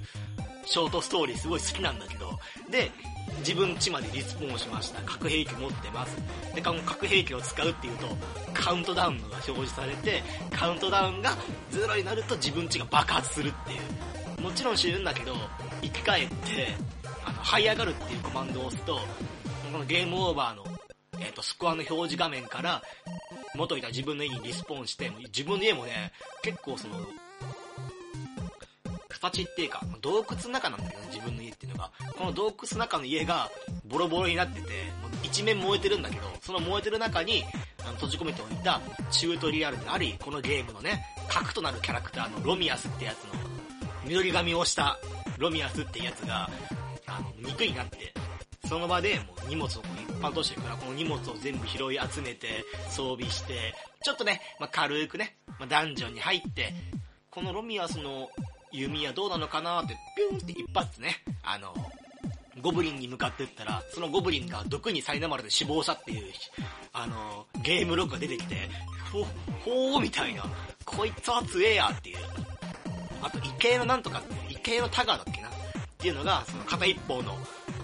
[0.66, 2.38] ショートストーリーすごい好きなんだけど、
[2.70, 2.90] で、
[3.38, 5.00] 自分家までリスポーンしました。
[5.02, 6.16] 核兵器持ってます。
[6.54, 8.06] で、この核兵器を使うっていうと、
[8.52, 11.30] カウントダウンが表示されて、カウントダウンが
[11.72, 13.80] 0になると自分家が爆発するっていう。
[14.40, 15.34] もちろん死ぬんだけど、
[15.82, 16.34] 生き返って、
[17.24, 18.98] あの、這い上がるっていうコマンドを押すと、
[19.72, 20.64] このゲームオーバーの、
[21.20, 22.82] えっ、ー、と、スコアの表示画面から、
[23.54, 26.12] 元いた自分の家にリスポーンして、自分の家もね、
[26.42, 26.94] 結構その、
[29.08, 31.90] 形っていうか、洞窟の中なんだけど、自分の家っていうのが。
[32.16, 33.50] この洞窟の中の家が
[33.86, 34.68] ボロボロになってて、
[35.22, 37.44] 一面燃えてるんだけど、その燃えてる中に、
[37.82, 38.80] あの閉じ込めておいた
[39.10, 43.59] チュートリアルであり、このゲームのね、核となるキャラクターのロミアスってやつの、
[44.04, 44.98] 緑髪をした
[45.38, 46.48] ロミアスってやつが、
[47.06, 48.12] あの、肉になって、
[48.68, 53.74] その場でもう荷物を一般としてるから、この荷物を全部拾い集めて、装備して、
[54.04, 56.72] ちょっとね、まあ、軽くね、まあ、ダンジョンに入って、
[57.30, 58.28] このロミアスの
[58.72, 61.74] 弓はどうなのかなって、ピュンって一発ね、あの、
[62.60, 66.32] ゴブリンに向かってったら、そのゴブリンが毒に苛まれて死亡したっていう、
[66.92, 68.68] あの、ゲームログが出てきて、
[69.12, 69.24] ほ、
[69.64, 70.44] ほーみたいな、
[70.84, 72.18] こいつは強えやっていう。
[73.22, 75.48] あと、異形のなんとかって、異形のタガーだっけな？
[75.48, 75.52] っ
[75.98, 77.36] ていうのが、その片一方の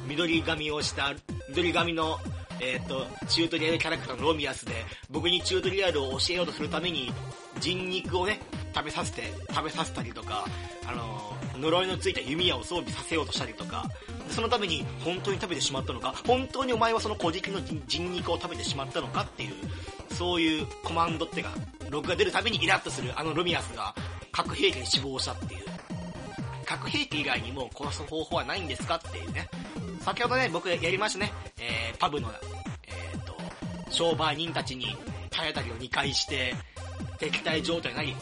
[0.09, 1.13] 緑髪をした、
[1.49, 2.19] 緑髪の、
[2.61, 4.73] えっ、ー、と、チュートリアルキャラクターのロミアスで、
[5.11, 7.13] 僕にチュートリアルを教えようとするために、
[7.61, 8.41] 人肉をね、
[8.75, 10.47] 食べさせて、食べさせたりとか、
[10.87, 13.85] あの、呪いのついた弓矢を装備させようとしたりとか、
[14.29, 19.55] そのために本当に食べてしまったのか、本当にお前はその古事記の人肉を食べてしまったのかっていう、
[20.15, 21.51] そういうコマンドってか、
[21.91, 23.95] ログが出るたびにイラッとするあのロミアスが
[24.33, 25.65] 核兵器に死亡したっていう。
[26.65, 29.49] 核兵器以外にも殺す方法はないんですかっていうね。
[30.01, 31.33] 先ほどね、僕やりましたね。
[31.59, 32.29] えー、パブの、
[32.87, 33.37] えっ、ー、と、
[33.91, 34.97] 商売人たちに
[35.31, 36.55] 体当たりを2回して、
[37.19, 38.17] 敵対状態になり、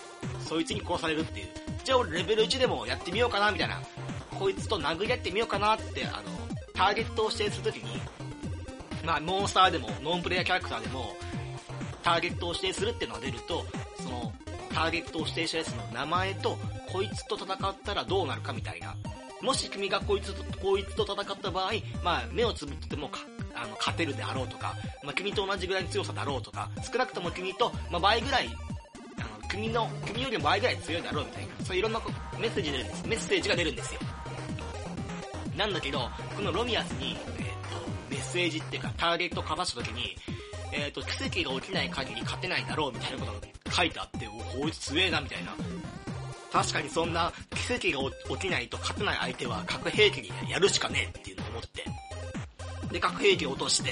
[0.46, 1.46] そいつに殺されるっていう。
[1.84, 3.80] じゃあ俺レベル1でもやってみようかな、みたいな。
[4.38, 6.22] こいつと殴り合ってみようかなって、あの、
[6.74, 8.00] ターゲットを指定するときに、
[9.04, 11.16] まあ、モンスターでも、ノンプレイヤーキャラクターでも、
[12.02, 13.64] ターゲットを指定するっていうのが出ると、
[14.02, 14.32] その、
[14.72, 16.58] ターゲットを指定したやつの名前と、
[16.92, 18.94] こいつと戦ったらどうなるかみたいな。
[19.40, 21.72] もし君がこいつと、こいつと戦った場合、
[22.02, 23.20] まあ、目をつぶっててもか
[23.54, 28.48] あの、勝てるであろうとか、まあ、君と同じぐらいの強さだろうとか、少なくとも君と、まあ、倍ぐらい
[29.54, 32.00] 君の、君よりも倍ぐらい強いだろうみたいな、そういういろんな
[32.40, 33.06] メッセージ出るんです。
[33.06, 34.00] メッセージが出るんですよ。
[35.56, 40.16] なんだけど、このロミアスに、えっ、と、メッセージっていうか、ターゲットかざした時に、
[40.72, 43.32] えっ、と、奇跡が起きない限り勝てないだろうみたいなこと
[43.70, 45.52] が書いてあって、お、こいつ強えなみたいな。
[46.52, 47.32] 確かにそんな
[47.68, 51.84] 奇跡が起きないと勝てない相手は核兵器にやるしかねえっていうのを思って。
[52.92, 53.90] で、核兵器を落として、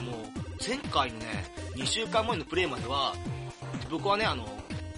[0.00, 1.26] もう、前回のね、
[1.74, 3.14] 2週間前のプレイまでは、
[3.90, 4.46] 僕はね、あの、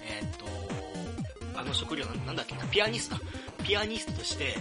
[0.03, 3.21] えー、っと、あの職業なんだっけな、ピアニストだ
[3.63, 4.55] ピアニストとして、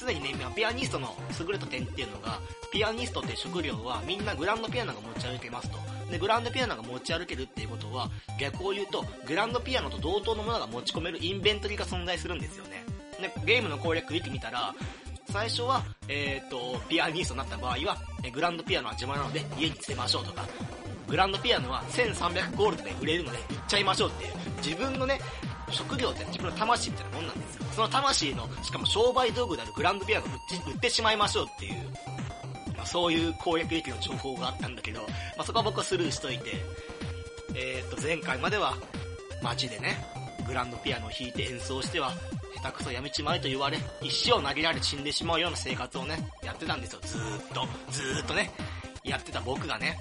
[0.00, 2.40] 常にね、ピアニストの優れた点っていうのが、
[2.72, 5.78] ピアニストって職業はみんなグランドピアノが持ち歩けますと。
[6.10, 12.84] で、グランドピアノが持ち歩けるっていうことは、逆を言うと、グランドピアノと同等のものが持ち込めるインベントリーが存在するんですよね。
[13.20, 14.74] で、ゲームの攻略ウィキ見たら、
[15.30, 17.98] 最初は、えっ、と、ピアニストになった場合は、
[18.32, 20.46] グランドピアノは邪魔なので家に捨てましょうとか、
[21.06, 24.32] グランドピアノは1300ゴールドで売れるので売っちゃいましょうっていう、
[24.62, 25.20] 自分のね、
[25.70, 27.66] 職業って自分の魂ってもんなんですよ。
[27.74, 30.28] その魂の、しかも商売道具であるグランドピアノを
[30.72, 31.74] 売ってしまいましょうっていう、
[32.76, 35.06] まあ、そういう攻略劇の情報があったんだけど、ま
[35.38, 36.52] あ、そこは僕はスルーしといて、
[37.54, 38.74] えー、っと、前回までは
[39.42, 39.96] 街でね、
[40.46, 42.12] グランドピアノを弾いて演奏しては、
[42.56, 47.00] 下手くそやめちまえと言われ、石を投げられ死んでしまうような生活をね、やってたんですよ。
[47.02, 48.50] ずーっと、ずーっとね、
[49.04, 49.98] やってた僕がね、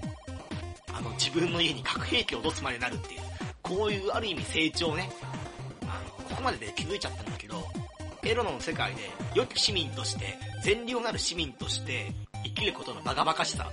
[0.94, 3.22] あの、自分の家に核兵器を落とすまでなるっていう、
[3.62, 5.10] こういうある意味成長をね、
[6.38, 7.56] ここまでで気づいちゃったんだけど、
[8.24, 9.02] エロノの世界で
[9.34, 12.14] 良き市民として、善良なる市民として
[12.44, 13.72] 生きることのバカバカしさ、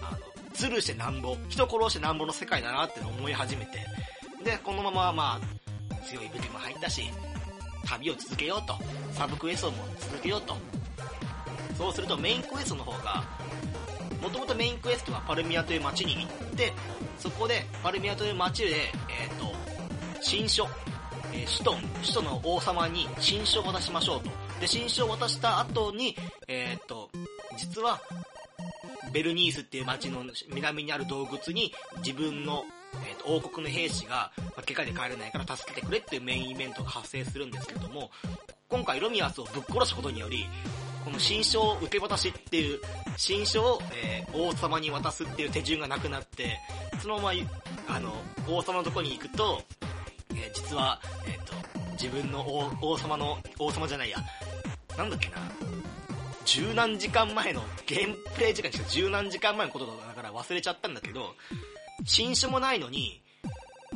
[0.00, 0.18] あの、
[0.54, 3.84] ズルしてなんぼ、人殺してなんぼの世界だなって思い始めて、
[4.44, 5.40] で、このままま
[5.92, 7.02] あ、強い武器も入ったし、
[7.84, 8.76] 旅を続けようと、
[9.12, 10.56] サブクエストも続けようと。
[11.76, 13.24] そうするとメインクエストの方が、
[14.22, 16.72] もともとメインクエストはパルミアという街に行って、
[17.18, 19.52] そこでパルミアという街で、えっ、ー、と、
[20.20, 20.68] 新書、
[21.32, 24.30] えー、首都、首都の王様に新書を渡しましょうと。
[24.60, 26.16] で、新書を渡した後に、
[26.46, 27.10] えっ、と、
[27.56, 28.00] 実は、
[29.12, 30.22] ベルニースっていう街の
[30.52, 32.64] 南にある洞窟に自分の、
[33.06, 38.10] えーと、王国の兵士が、まあ、怪我で帰れないから助けてくれっていうメインイベントが発生するんですけども、
[38.68, 40.46] 今回ロミアスをぶっ殺すことにより、
[41.04, 42.80] この新書を受け渡しっていう、
[43.16, 46.60] 新書を、えー、王様に渡すっていう手順がなくなって、
[47.00, 47.32] そのまま、
[47.88, 48.12] あの、
[48.46, 49.62] 王様のとこに行くと、
[50.44, 51.54] えー、実は、えっ、ー、と、
[51.92, 52.44] 自分の
[52.80, 54.18] 王様の、王様じゃないや、
[54.96, 55.36] なんだっけな、
[56.44, 61.34] 十何時間前の、ゲームプレイ時間にしか十何時間前のことだから忘れちゃったんだけど、
[62.04, 63.22] 新種もないのに、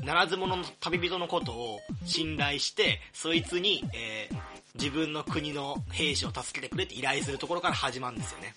[0.03, 4.38] ならず者の旅人のことを信頼して、そいつに、えー、
[4.74, 8.55] 自分の国の兵士を助けてくれって依頼するところから始まるんですよね。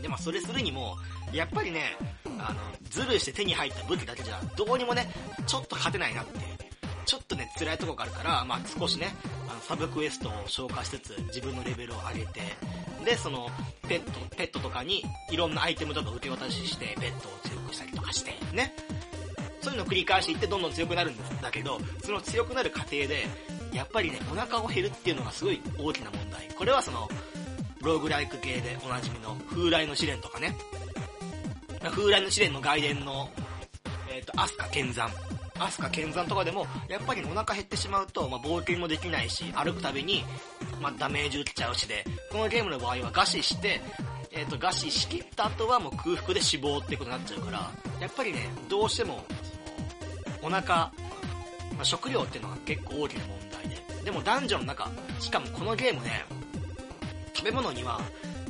[0.00, 0.96] で、まあそれするにも、
[1.32, 1.96] やっぱりね、
[2.38, 5.12] あの、ズルして手に入った武器だけじゃ、どうにもね、
[5.46, 6.38] ちょっと勝てないなって、
[7.08, 9.14] ちょっとね、辛いとこがあるから、まあ少しね、
[9.48, 12.42] あの、サブクエストを消化しつつ、自分のレベルを上げて、
[13.02, 13.48] で、その、
[13.88, 18.74] ペット、ペットとかに、いろんなアイテムとか受け渡しして、ペットを強くしたりとかして、ね。
[19.62, 23.26] そういうのを繰り返していってどんどん強くなるんだけど、その強くなる過程で、
[23.72, 26.46] やっぱりね、お腹を減るっていうのがすごい大きな問題。
[26.58, 27.08] これはその、
[27.80, 30.54] ローグライク系でおなじみの風来の試練とかね。
[31.90, 33.30] 風来の試練の外伝の、
[34.10, 35.10] えっ、ー、と、アスカ剣山。
[35.58, 40.24] アスカ剣山とかでも、やっぱりお腹減ってしまうと、まあ、冒険もできないし、歩くたびに、
[40.80, 43.80] まあ、ダメージ受けちゃうしで、このゲームの場合は餓死して、
[44.30, 49.24] えっ、ー、と、餓死しきった後はもう空腹で死亡ってことになっちゃうから、やっぱりね、どうしても、
[50.42, 50.92] お腹、ま
[51.80, 54.04] あ、食料っていうのが結構大きな問題で。
[54.04, 56.24] でもダンジョンの中、しかもこのゲームね、
[57.34, 58.00] 食べ物には、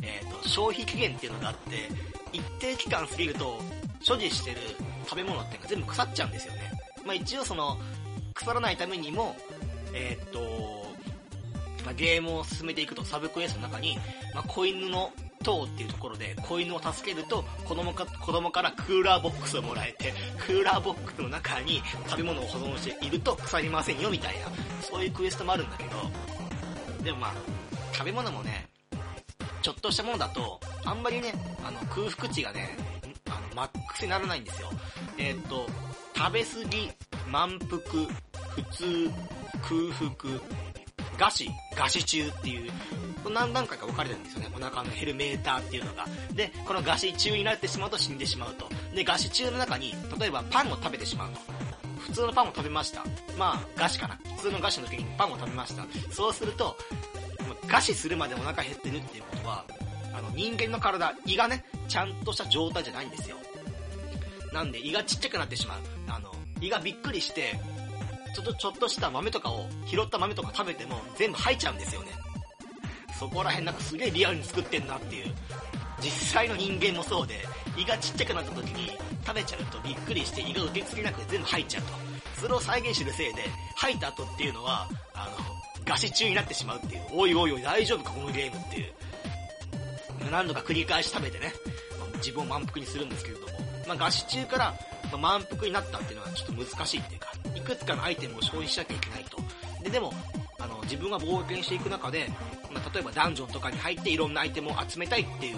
[0.03, 1.89] えっ、ー、と、消費期限っていうのがあって、
[2.33, 3.61] 一定期間過ぎると、
[4.01, 4.57] 所持してる
[5.05, 6.78] 食べ物っていうのが全部腐っちゃうんですよね。
[7.05, 7.79] まあ一応その、
[8.35, 9.37] 腐らないためにも、
[9.93, 10.41] えー、っと、
[11.85, 13.99] まあ、ゲームを進めていくとサブクエストの中に、
[14.35, 15.11] まあ、子犬の
[15.43, 24.47] 塔っていうところで子犬を助けると子供か子供からクーラーボックスをもらえてクーラーボックスの中に食べ物を保存していると腐りませんよみたいな
[24.83, 27.35] そういうクエストもあるんだけどでもまあ
[27.93, 28.69] 食べ物もね
[29.63, 31.33] ちょっとしたものだとあんまりね
[31.65, 32.77] あの空腹値がね
[33.27, 34.71] あのマックスにならないんですよ。
[35.19, 35.67] えー、っと
[36.19, 36.91] 食べ過ぎ、
[37.31, 39.09] 満腹、普通、
[39.63, 40.35] 空腹、
[41.17, 42.73] 餓死、餓死中っていう、
[43.33, 44.49] 何段階か分かれてるんですよね。
[44.53, 46.07] お腹のヘルメーターっていうのが。
[46.35, 48.69] で、この餓死中になってしまうと死んでしまうと。
[48.93, 51.39] で、餓死中の中に、例えばパンを食べてしまうと。
[52.01, 53.05] 普通のパンを食べました。
[53.39, 54.19] まあ、餓死かな。
[54.39, 55.87] 普通の餓死の時にパンを食べました。
[56.11, 56.77] そうすると、
[57.69, 59.65] 餓死するまでお腹減ってるっていうことは、
[60.13, 63.37] あの、人間の体、胃がね、ちゃんとした状態じゃないんですよ。
[64.59, 65.79] なんで胃がちっちゃくなってしまう。
[66.09, 67.55] あの、胃がびっくりして、
[68.35, 72.09] ちょっと、ちょっとした豆とかを、拾った豆とか食べても全部吐いちゃうんですよね。
[73.17, 75.33] そこら辺なんかすげえリアルに作ってんなっていう。
[76.01, 77.37] 実際の人間もそうで、
[77.77, 78.91] 胃がちっちゃくなった時に
[79.25, 81.93] 食べちゃうとびっくりして胃が受け付けなくて全部吐いちゃうと。
[82.41, 83.45] それを再現してるせいで、
[83.77, 87.03] 吐いた後っていうのは、あの、餓死中になってしまうっていう。
[87.13, 88.93] おいおいおい大丈夫かこのゲームっていう。
[90.33, 91.53] 何度か繰り返し食べてね、
[92.17, 93.68] 自分を満腹にするんですけれども。
[93.89, 94.75] まあ、餓死中から、
[95.11, 99.39] ま満腹になったっていうのはちょっと難しいっていうか、いくつかのアイテムを消費しなきゃいけないと。
[99.83, 100.13] で、でも、
[100.59, 102.31] あの、自分が冒険していく中で、
[102.71, 105.57] まあ、例えばダンジョンとかに入っていろんなアイテムを集めたいっていう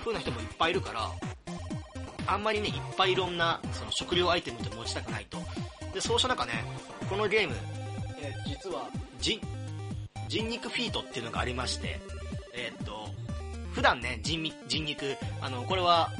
[0.00, 1.10] 風な人もいっぱいいるから、
[2.26, 5.38] あんまりね、いっぱいいろんな、その食料アイテムって持ちたくないと。
[5.92, 6.64] で、そうした中ね、
[7.10, 7.54] このゲーム、
[8.20, 8.86] えー実は、
[9.20, 9.40] 人、
[10.28, 12.00] 人肉フィートっていうのがありまして、
[12.54, 13.08] えーっと、
[13.72, 16.10] 普段ね、人人肉、あの、これは、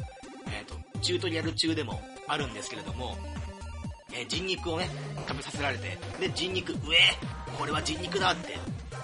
[1.02, 3.16] チュートリアル中でもあるんですけれども、
[4.14, 4.88] え人肉をね、
[5.26, 7.16] 食べさせられて、で、人肉、うえ
[7.58, 8.52] これは人肉だって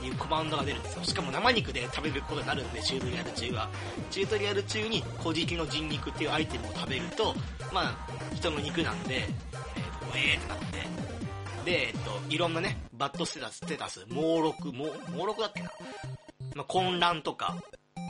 [0.04, 1.04] いうコマンドが出るんですよ。
[1.04, 3.68] しかも生肉で食べることになるんで、チュートリアル中は。
[4.10, 7.34] チュートリアル中に、小じきの人肉っていうアイテムを食べると、
[7.72, 7.96] まあ、
[8.34, 10.88] 人の肉なんで、えーと、うえーってなって、
[11.64, 14.86] で、えっと、いろんなね、バッドステータス、ステータス、猛録、猛、
[15.16, 15.70] 猛録だっけな。
[16.54, 17.56] まあ、混乱とか、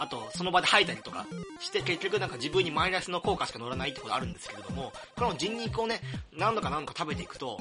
[0.00, 1.26] あと、その場で吐いたりとか
[1.60, 6.00] して、結局なんか自分にマイナスの効果しか乗らないってことあるんですけれども、この人肉をね、
[6.32, 7.58] 何度か何度か食べていくと、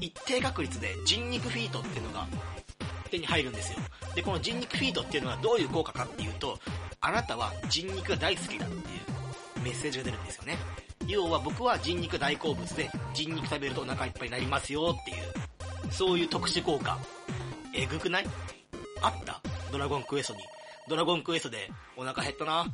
[0.00, 2.26] 一定確率で人肉フィートっていうのが
[3.10, 3.78] 手に入るんですよ。
[4.14, 6.58] で、この人肉フィートっていうのはどういう効果かっていうと、
[7.00, 8.80] あなたは人肉が大好きだっていう
[9.64, 10.56] メッセージが出るんですよね。
[11.06, 16.98] 要は僕は人肉大好物で、人肉食べるとお腹いっぱいになりますよっていう、そういう特殊効果。
[17.74, 18.26] えぐくない？
[19.02, 19.40] あった？
[19.72, 20.40] ドラゴンクエストに。
[20.88, 22.66] ドラゴンクエストでお腹減ったな。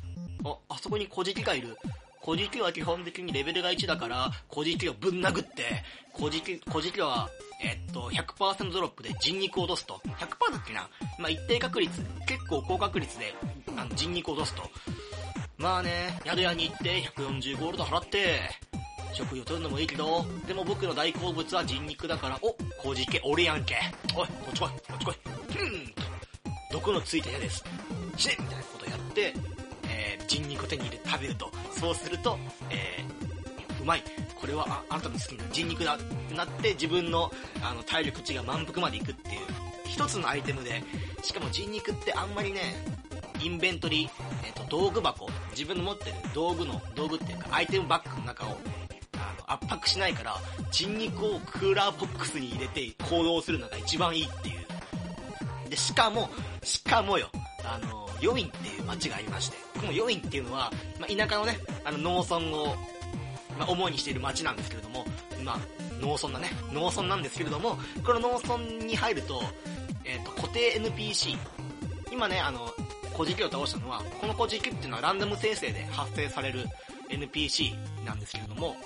[0.45, 1.77] あ、あそこに小じきがいる。
[2.21, 7.29] 小じきは基本的にレベルが1だから、小じきをぶん殴って、小じき、小じきは、
[7.63, 10.01] えっと、100%ドロップで人肉を落とすと。
[10.05, 10.89] 100%だっけな
[11.19, 13.35] まあ、一定確率、結構高確率で、
[13.77, 14.63] あの、人肉を落とすと。
[15.59, 18.41] まあね、宿屋に行って140ゴールド払って、
[19.13, 23.77] 食費を取るのもいいけど、でも僕の大好物は人肉だから、お、小じけ、俺やんけ。
[24.15, 25.15] おい、こっち来い、こっち来い。
[25.63, 26.09] うん
[26.71, 27.65] 毒のついた矢です。
[28.19, 29.35] 死ねみたいなことをやって、
[29.89, 31.51] えー、人肉を手に入れて食べると。
[31.73, 32.39] そうすると、
[32.71, 34.03] えー、うまい。
[34.41, 37.31] これはああなたの好きな人肉だってなって自分の
[37.63, 39.41] あの体力値が満腹までいくっていう
[39.85, 40.83] 一つのアイテムで
[41.23, 42.61] しかも人肉ってあんまりね
[43.41, 44.11] インベントリー、
[44.47, 48.59] えっと道具箱自分の持ってる道具の道具っていうかアイテムバッグの中を
[49.15, 50.37] あの圧迫しないから
[50.71, 54.53] 人肉をクーラーボックスに入れて行動するのが一番いいってい
[55.67, 56.31] うでしかも
[56.63, 57.29] しかもよ
[57.65, 62.77] あのヨインっていう町がありましてこのヨインっていうのは、まあ、田舎のねあの農村を
[63.59, 65.05] まあ、主にしている町なんですけれども、
[65.45, 65.59] まあ、
[66.01, 66.51] 農村だね。
[66.73, 68.57] 農村なんですけれども、この農村
[68.87, 69.43] に入ると、
[70.05, 71.37] えっ、と、固定 NPC。
[72.13, 72.73] 今ね、あの、
[73.13, 76.67] 古事記を倒したのは、この古事記っていうのはランダム生成で発生される
[77.11, 78.77] NPC なんですけれども、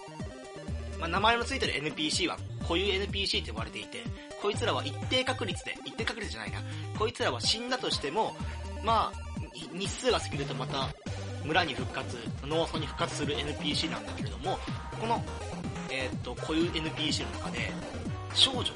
[0.99, 3.99] まあ、名前の付いてる NPC は固有 NPC って呼ばれていて、
[4.41, 6.59] こいつらは一定確率で、一定確率じゃないな、
[6.99, 8.35] こいつらは死んだとしても、
[8.85, 9.23] まあ、
[9.73, 10.89] 日数が過ぎるとまた
[11.45, 14.59] 村に復活、農村に復活する NPC なんだけれども、
[15.01, 15.23] この、
[15.91, 17.73] えーっと、固有 NPC の中で、
[18.35, 18.73] 少女。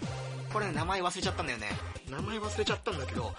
[0.52, 1.68] これね、名前忘れちゃったんだよね。
[2.10, 3.32] 名前忘れちゃったんだけど、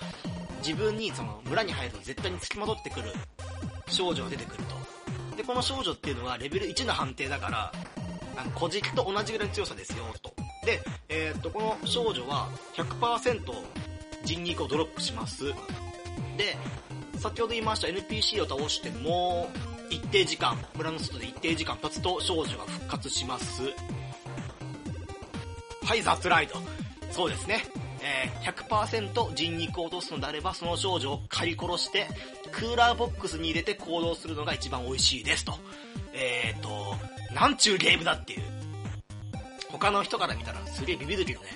[0.59, 3.11] 自分にその村に入ると絶対に付きまとってくる
[3.87, 5.37] 少女が出てくると。
[5.37, 7.71] で、この少女っていうのはレベル1の判定だから、
[8.35, 10.33] あの、古事記と同じぐらいの強さですよ、と。
[10.65, 13.41] で、えーっと、この少女は100%
[14.23, 15.53] 人肉をドロップします。
[16.37, 16.55] で、
[17.17, 19.49] 先ほど言いました NPC を倒しても
[19.89, 23.63] 一定時間、村の外で一定時間経つと少女が復活します。
[25.83, 26.59] はい、ザツライト。
[27.11, 27.63] そうですね。
[28.01, 32.07] えー、100%人肉を落とすのであれば、その少女を狩り殺して、
[32.51, 35.57] クーラーボックスに入れて行動するのが一番美味しいですと。
[36.13, 36.95] えーと、
[37.33, 38.43] なんちゅうゲームだっていう。
[39.69, 41.47] 他の人から見たらすげえビビるけどね。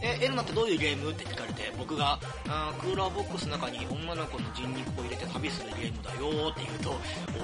[0.00, 2.18] え、エルナってどういうゲームって聞かれて、僕が、
[2.48, 6.94] あークーラーボックスの中に女の子の人肉を入れて旅するゲームだよって言うと、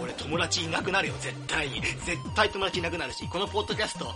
[0.00, 1.80] 俺友達いなくなるよ、絶対に。
[1.80, 4.14] 絶対友達いなくなるし、このポッドキャスト、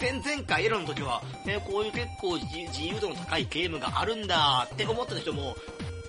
[0.00, 5.56] 前々回エロの時は、えこういう結構自自由度の高いゲームがあるんだって思ってた人も、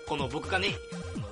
[0.07, 0.75] この僕がね、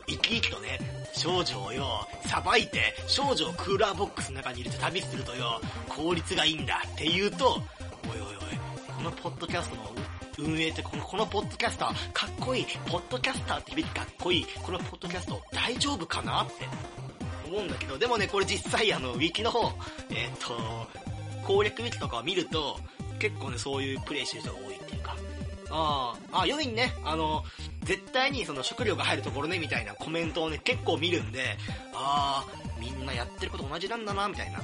[0.07, 0.79] 生き生きとね、
[1.13, 7.61] 少女をよ、さばいて、少女をクーラーボックスの中に入れて旅するとよ、効率がいいんだって言うと、おい
[8.13, 10.06] おいおい、このポッドキャストの
[10.39, 16.53] 運営ってこの、このポッドキャスター、かっこいい、ポッドキャスターって響きかっこいい、このポッドキャスト大丈夫かなって
[17.47, 19.71] 思うんだけど、でもね、これ実際あの、ウィキの方、
[20.09, 20.87] えーっと、
[21.45, 22.79] 攻略ウィキとかを見ると、
[23.19, 25.15] 結構ね、そういうプレイしてる人が多いっていうか、
[25.69, 27.43] ああ、あ、良いね、あの、
[27.83, 31.57] 絶対にその食料が入るところね、みたいなコメントをね、結構見るんで、
[31.93, 34.61] ああ、みんなやってること同じなんだな、みたいな。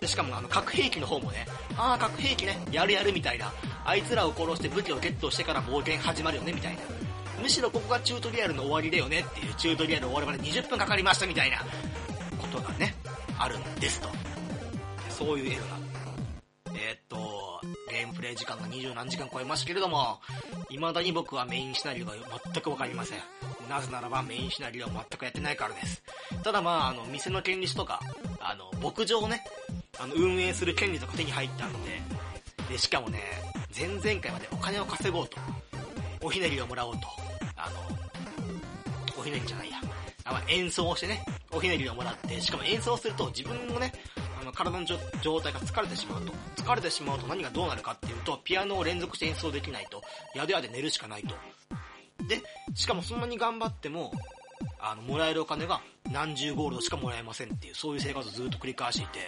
[0.00, 1.46] で、しかもあの、核兵器の方もね、
[1.76, 3.52] ああ、核兵器ね、やるやるみたいな。
[3.84, 6.80] あいつらを殺して武器をゲットしてから冒険始まるよね、みたいな。
[7.42, 11.58] むしろここがチュートリアルの終わりだよねっていう、チュートリアル終わるまで20分かかりましたみたいな
[12.38, 12.94] ことがね、
[13.38, 14.08] あるんですと。
[15.08, 15.97] そういう映画。
[16.74, 17.60] えーっと、
[17.90, 20.20] ゲームプレイ時間が20何時間超えましたけれども、
[20.70, 22.12] 未だに僕はメインシナリオが
[22.52, 23.18] 全くわかりません。
[23.68, 26.02] なぜならばメインシナリオを全くやってないからです。
[26.42, 28.00] ただまあ、あの、店の権利書とか、
[28.40, 29.44] あの、牧場をね、
[29.98, 32.00] あの、運営する権利とか手に入ったんで、
[32.68, 33.20] で、しかもね、
[33.76, 35.38] 前々回までお金を稼ごうと、
[36.22, 37.00] おひねりをもらおうと、
[37.56, 37.76] あの、
[39.18, 39.78] おひねりじゃないや、
[40.24, 43.92] あまあ、演奏をしてね、おひねりをもらって、しかも演奏すると自分のね、
[44.40, 46.32] あの、体の状態が疲れてしまうと。
[46.68, 50.02] 疲れてしまうと何がどうなるかっていうと、ピアノを連続して演奏できないと、
[50.34, 51.34] やでやで寝るしかないと。
[52.28, 52.42] で、
[52.74, 54.12] しかもそんなに頑張っても、
[54.78, 55.80] あの、もらえるお金が
[56.12, 59.18] 何十ゴールドしかもらえませんっていう、そういう生活をずっと繰り返していて、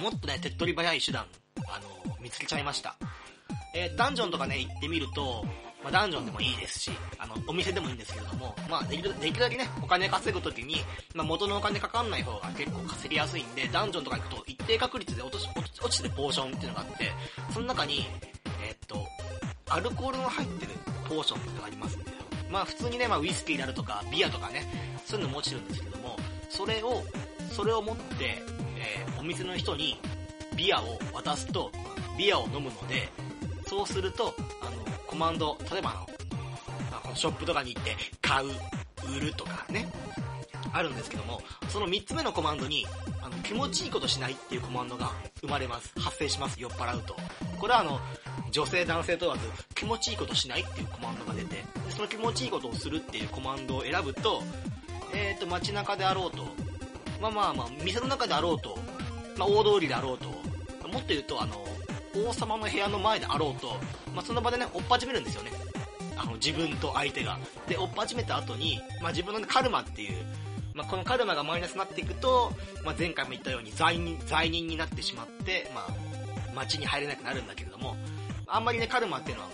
[0.00, 1.26] もっとね、手っ取り早い手段、
[1.68, 1.78] あ
[2.08, 2.96] の、見つけちゃいました。
[3.74, 5.44] えー、ダンジョンとかね、行ってみると、
[5.82, 10.76] まあ、ダンジョンでもいいですし、あの、お店でもいいんですけれども、まあ、できる、できるだけね、お金稼ぐときに、
[11.14, 15.48] まあ、元のお金かかんない方が結構稼ぎやすいんで、ダンジョンとか行くと一定確率で落とし、
[15.82, 17.12] 落ちてるポーションっていうのがあって、
[17.52, 18.06] その中に、
[18.62, 19.06] えー、っと、
[19.68, 20.72] アルコールの入ってる
[21.08, 22.10] ポーションってのがありますんで、
[22.50, 24.66] まあ普通にね、まあウイスキーであるとか、ビアとかね、
[25.06, 26.16] そういうのも落ちるんですけども、
[26.48, 27.02] それを、
[27.50, 28.42] それを持って、
[28.76, 29.98] えー、お店の人に
[30.56, 31.70] ビアを渡すと、
[32.18, 33.08] ビアを飲むので、
[33.66, 36.00] そうすると、あの、コマンド、例えばあの、
[36.92, 38.48] まあのショップとかに行って、買う、
[39.16, 39.88] 売るとかね、
[40.72, 42.86] あるんですけども、その3つ目のコマンドに、
[43.20, 45.92] あの、気持ちいいことしないっていうコマンドが生まれます。
[45.98, 46.60] 発生します。
[46.60, 47.16] 酔っ払うと。
[47.58, 47.98] これはあの、
[48.52, 49.40] 女性男性問わず、
[49.74, 54.44] 気持ちいいことしないっていうコマンドが出て、その気持ちいいことをするっていうコマンドを選ぶと、
[55.12, 56.46] えっ、ー、と、街中であろうと、
[57.20, 58.78] まあまあまあ、店の中であろうと、
[59.36, 60.28] まあ大通りであろうと、
[60.88, 61.64] もっと言うと、あの、
[62.14, 63.68] 王様の部屋の前であろうと、
[64.14, 65.52] まあその場でね、追っ始めるんですよね。
[66.16, 67.38] あの、自分と相手が。
[67.68, 70.16] で、追っ始めた後に、まあ自分の、ね、カルマっていう、
[70.74, 72.52] まあ、このカルマがマイナスになっていくと、
[72.84, 75.86] まあ、前回も言ったように罪人、罪人になってしまって、まあ、
[76.54, 77.96] 街に入れなくなるんだけれども、
[78.46, 79.50] あんまりね、カルマっていうのは、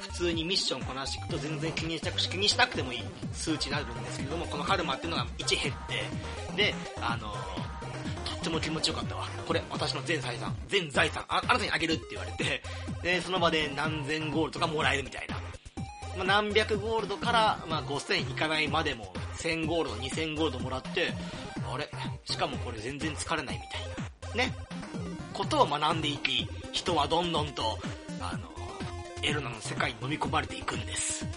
[0.00, 3.02] 普通にミッションこなしていくと全然気にしたく気にしなくてもいい
[3.32, 7.71] 数値になるんですけれども、このカルマっていうのが1減って、で、あのと
[8.42, 9.26] っても気持ちよかったわ。
[9.46, 12.62] これ、私の全財産、全財産、ああなたにあげるって言われて、
[13.02, 15.36] で、その場で何千ゴールドかもらえるみたいな。
[16.16, 21.14] まあ、何百ゴールドから、まあ、5000いかないまでも、1000ゴールド、2000ゴールドもらって、
[21.72, 21.88] あれ？
[22.24, 23.62] しかもこれ全然疲れないみ
[24.34, 24.50] たいな。
[24.50, 24.54] ね。
[25.32, 27.78] ことを学んでいき、人はどんどんと、
[28.20, 28.48] あの、
[29.22, 31.24] エルナの世界に飲み込まれていくんです。
[31.24, 31.28] っ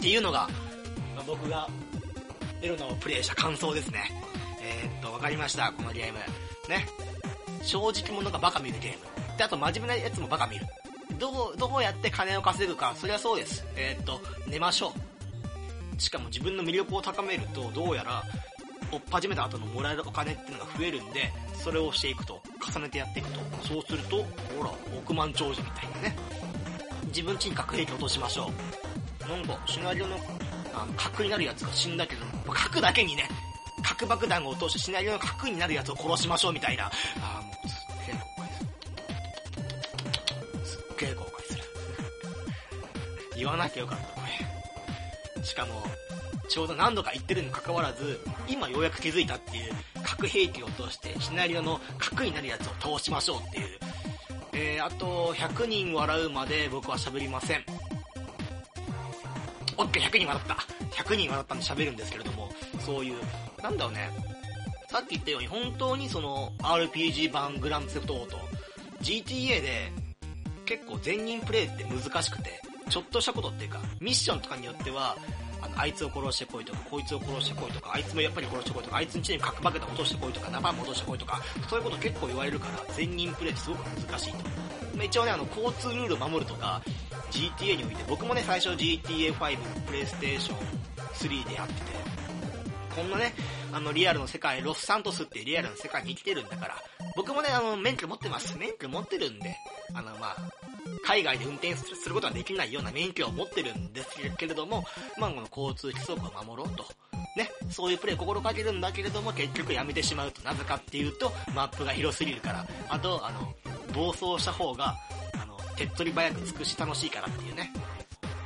[0.00, 0.48] ていうのが、
[1.14, 1.68] まあ、僕が
[2.62, 4.10] エルナをプレイした感想ですね。
[4.64, 6.18] えー、っと、わかりました、このゲーム。
[6.68, 6.86] ね。
[7.62, 9.36] 正直者がバカ見るゲーム。
[9.36, 10.66] で、あと真面目なやつもバカ見る。
[11.18, 13.64] どう、どうやって金を稼ぐか、そりゃそうです。
[13.76, 14.92] えー、っと、寝ましょ
[15.98, 16.00] う。
[16.00, 18.22] しかも自分の魅力を高めると、どうやら、
[18.90, 22.40] 追っ始めた後のもらえるお金っていうのが増えるんで、それをしていくと、
[22.72, 24.24] 重ねてやっていくと、そうすると、
[24.56, 26.16] ほら、億万長者みたいなね。
[27.06, 28.50] 自分ちに核兵器落としましょ
[29.24, 29.28] う。
[29.28, 30.16] なんか、シナリオの、
[30.74, 33.28] あの、核になるやつが死んだけど、核だけにね、
[33.84, 36.86] 核爆弾を落としてシナリオの核になるやつを殺しましょうみたいな。
[36.86, 38.74] ああ、もう、すっげえ後悔す
[40.54, 40.64] る。
[40.64, 41.62] すっげえ後悔する。
[43.36, 44.20] 言わなきゃよかった、こ
[45.36, 45.44] れ。
[45.44, 45.82] しかも、
[46.48, 49.72] ちょうど何度か言ってるにもかかわらず、今ようやく気づいたっていう、
[50.02, 53.78] 核兵器を落として、シナリオの核になるやつを通しましょうっていう、
[54.52, 57.64] えー、あと、100人笑うまで僕は喋りません。
[59.76, 60.54] オッケー、100人笑った。
[61.02, 62.48] 100人笑ったんで喋るんですけれども、
[62.80, 63.20] そういう、
[63.64, 64.10] なんだろうね。
[64.90, 68.36] さっき言ったように、本当にその、RPG 版グランツェフトオート、
[69.00, 69.90] GTA で、
[70.66, 72.60] 結構全人プレイって難しくて、
[72.90, 75.16] ちょっとしたことっていうか、ミッションとかによっては、
[75.62, 81.40] あの、あいつを殺してこいとか、こいつを殺してこいとか、あいつもやっぱり殺してこいとか、あいつんちに核爆弾落としてこいとか、生戻してこいとか、
[81.70, 85.02] そういうこと結構言われるから、全人プレイってすごく難しいと。
[85.02, 86.82] 一応ね、あの、交通ルールを守るとか、
[87.30, 89.56] GTA において、僕もね、最初 GTA5、
[89.86, 90.58] プレイステーション
[91.14, 92.13] 3でやってて、
[92.94, 93.34] こんなね、
[93.72, 96.76] あの、リアルの世界、ロスサントスっていうリアルの世界に生きてるんだから、
[97.16, 98.56] 僕もね、あの、免許持ってます。
[98.56, 99.56] 免許持ってるんで、
[99.94, 100.36] あの、まあ、
[101.04, 104.84] 海外で運転することができないような免許を持ってるんですけれども、
[105.18, 106.84] まあ、この交通規則を守ろうと。
[107.36, 110.40] ね、そういうプレイ心がけるんだけれども、結局やめてしまうと。
[110.42, 112.66] なぜかっていうと、マップが広すぎるから。
[112.88, 113.54] あと、あの、
[113.92, 114.94] 暴走した方が、
[115.40, 117.72] あの、手っ取り早く尽くし楽しいからっていうね。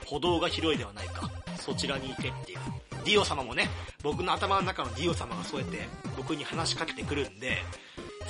[0.06, 1.30] 歩道が広いではないか。
[1.60, 2.58] そちらに行けっていう。
[3.04, 3.68] ディオ様もね、
[4.02, 7.58] 僕の頭の中のディオ様がそうやって僕に話しかけてくるんで、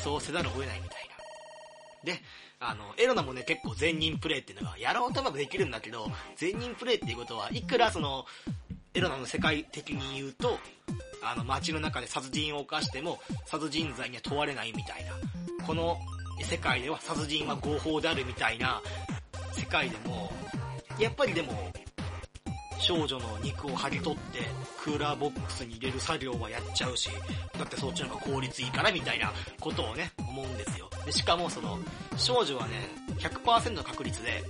[0.03, 1.09] そうせざるを得ないみたい
[2.05, 2.13] な。
[2.13, 2.21] で、
[2.61, 8.27] あの、エロナもね、結構全人プレイっていうのが、やろうともできるんだけど、全人プレイっていうことは、いくらその、
[8.95, 10.59] エロナの世界的に言うと、
[11.23, 15.13] あの、街の中で殺人を犯しても、殺人罪には問われないみたいな。
[15.67, 15.99] この
[16.43, 18.81] 世界では殺人は合法であるみたいな
[19.53, 20.33] 世界でも、
[20.99, 21.73] やっぱりでも、
[22.81, 24.41] 少女の肉を剥ぎ取って
[24.83, 27.11] クーラーボックスに入れる作業はやっちゃうし、
[27.59, 30.89] だってそっちの方が効率いいからみたいなことをね、思うんですよ。
[31.05, 31.79] でしかもその、
[32.17, 34.43] 少女はね、100%の確率で、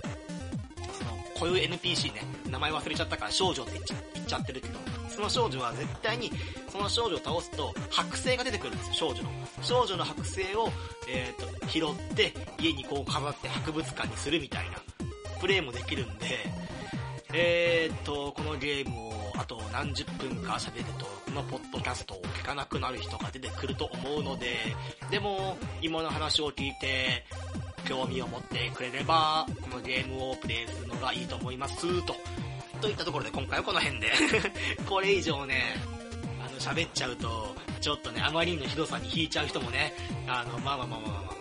[0.97, 6.31] その、こういう NPC ね、名前忘れちゃったから少女って言っちゃ言っちゃってるけど、その少女は絶対に、
[6.71, 9.29] その少女を倒すと、剥製が出てくるんですよ、少女の。
[9.61, 10.69] 少女の剥製を、
[11.09, 14.79] えっ、ー、と、拾って、家にこう飾って博物館にするみたいな、
[15.41, 16.69] プレイもできるんで、
[17.33, 24.57] えー、っと、このゲームをあと何十分か喋ると、このポッドキャストを聞かなくなる人が出てくると思うので、
[25.11, 27.25] でも、今の話を聞いて、
[27.87, 32.15] 興味を持ってくれれば、このゲームをプレイするのがいいと思います、と。
[32.81, 34.11] といったところで今回はこの辺で
[34.87, 35.75] これ以上ね、
[36.39, 39.93] あの、喋っちゃうと、ちょっとね、あまりのひどさに引いちゃう人もね、
[40.27, 41.38] あの、まあまあまあまあまあまあ、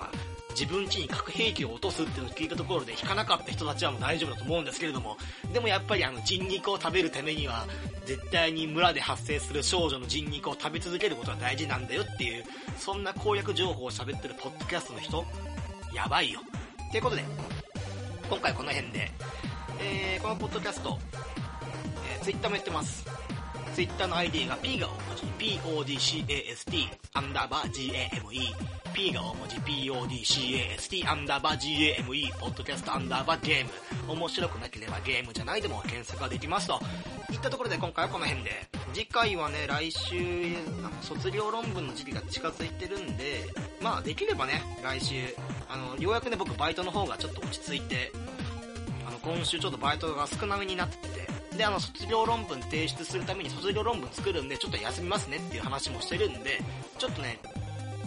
[0.58, 5.16] 自分家に核兵器を落とすっていうのを聞いたところで引かなかった人たちはもう大丈夫だと思うんですけれども、
[5.52, 7.64] でもやっぱりあの人肉を食べるためには、
[8.06, 12.44] 絶対に村で発生する少女の人肉を食べ続けることが大事なんだよっていう、
[12.76, 15.24] そんな公約情報を喋ってるポッドキャストの人、
[15.94, 16.40] やばいよ。
[16.90, 17.22] ということで、
[18.28, 19.12] 今回この辺で、
[19.80, 20.98] えー、このポッドキャスト、
[22.12, 23.06] えー、ツイッターもやってます。
[23.78, 28.52] ツイッターの ID が P が大文字、PODCAST、アンダーバー GAME、
[28.92, 33.64] P が大文字、PODCAST、アンダーバー GAME、ポッドキャストアンダーバーゲー
[34.08, 34.14] ム。
[34.14, 36.80] 面白くなければゲームじゃないでも検索ができますと。
[37.30, 38.50] いったところで今回はこの辺で。
[38.92, 40.16] 次回はね、来週、
[40.84, 43.44] あの卒業論文の時期が近づいてるんで、
[43.80, 45.14] まあできればね、来週、
[45.68, 48.10] あの、ようやくね、僕バイトの方がちょっと落ち着いて、
[49.06, 56.60] あの、今週ちょっとバイトが少なめになってて、で、あの、卒業論文提出するために卒業論文作るんで、ちょっと休みますねっていう話もしてるんで、
[56.98, 57.40] ちょっとね、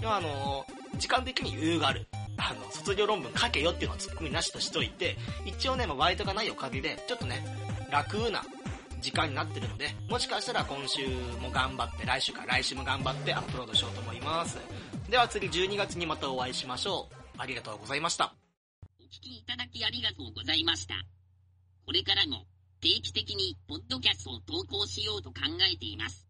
[0.03, 0.65] あの、
[0.97, 2.07] 時間的に余裕がある。
[2.37, 7.45] あの、卒業論文書けよっていうのをツッコミなしとしといて、一応ね、まあ、バイトがないおかげで、ちょっとね、
[7.91, 8.41] 楽な
[9.01, 11.05] 時間になってるので、もしかしたら今週
[11.41, 14.57] も頑張って、来週か来週も頑張ってアップロードしようと思います。
[15.09, 17.15] では次12月にまたお会いしましょう。
[17.37, 18.33] ありがとうございました。
[18.97, 20.95] お聞きいただきありがとうございました。
[21.85, 22.45] これからも
[22.81, 26.27] 定期的にポッドキャストを投稿しようと考えています。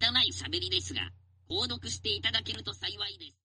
[0.00, 1.10] 拙い喋りですが、
[1.46, 3.36] 購読していただけると幸いです。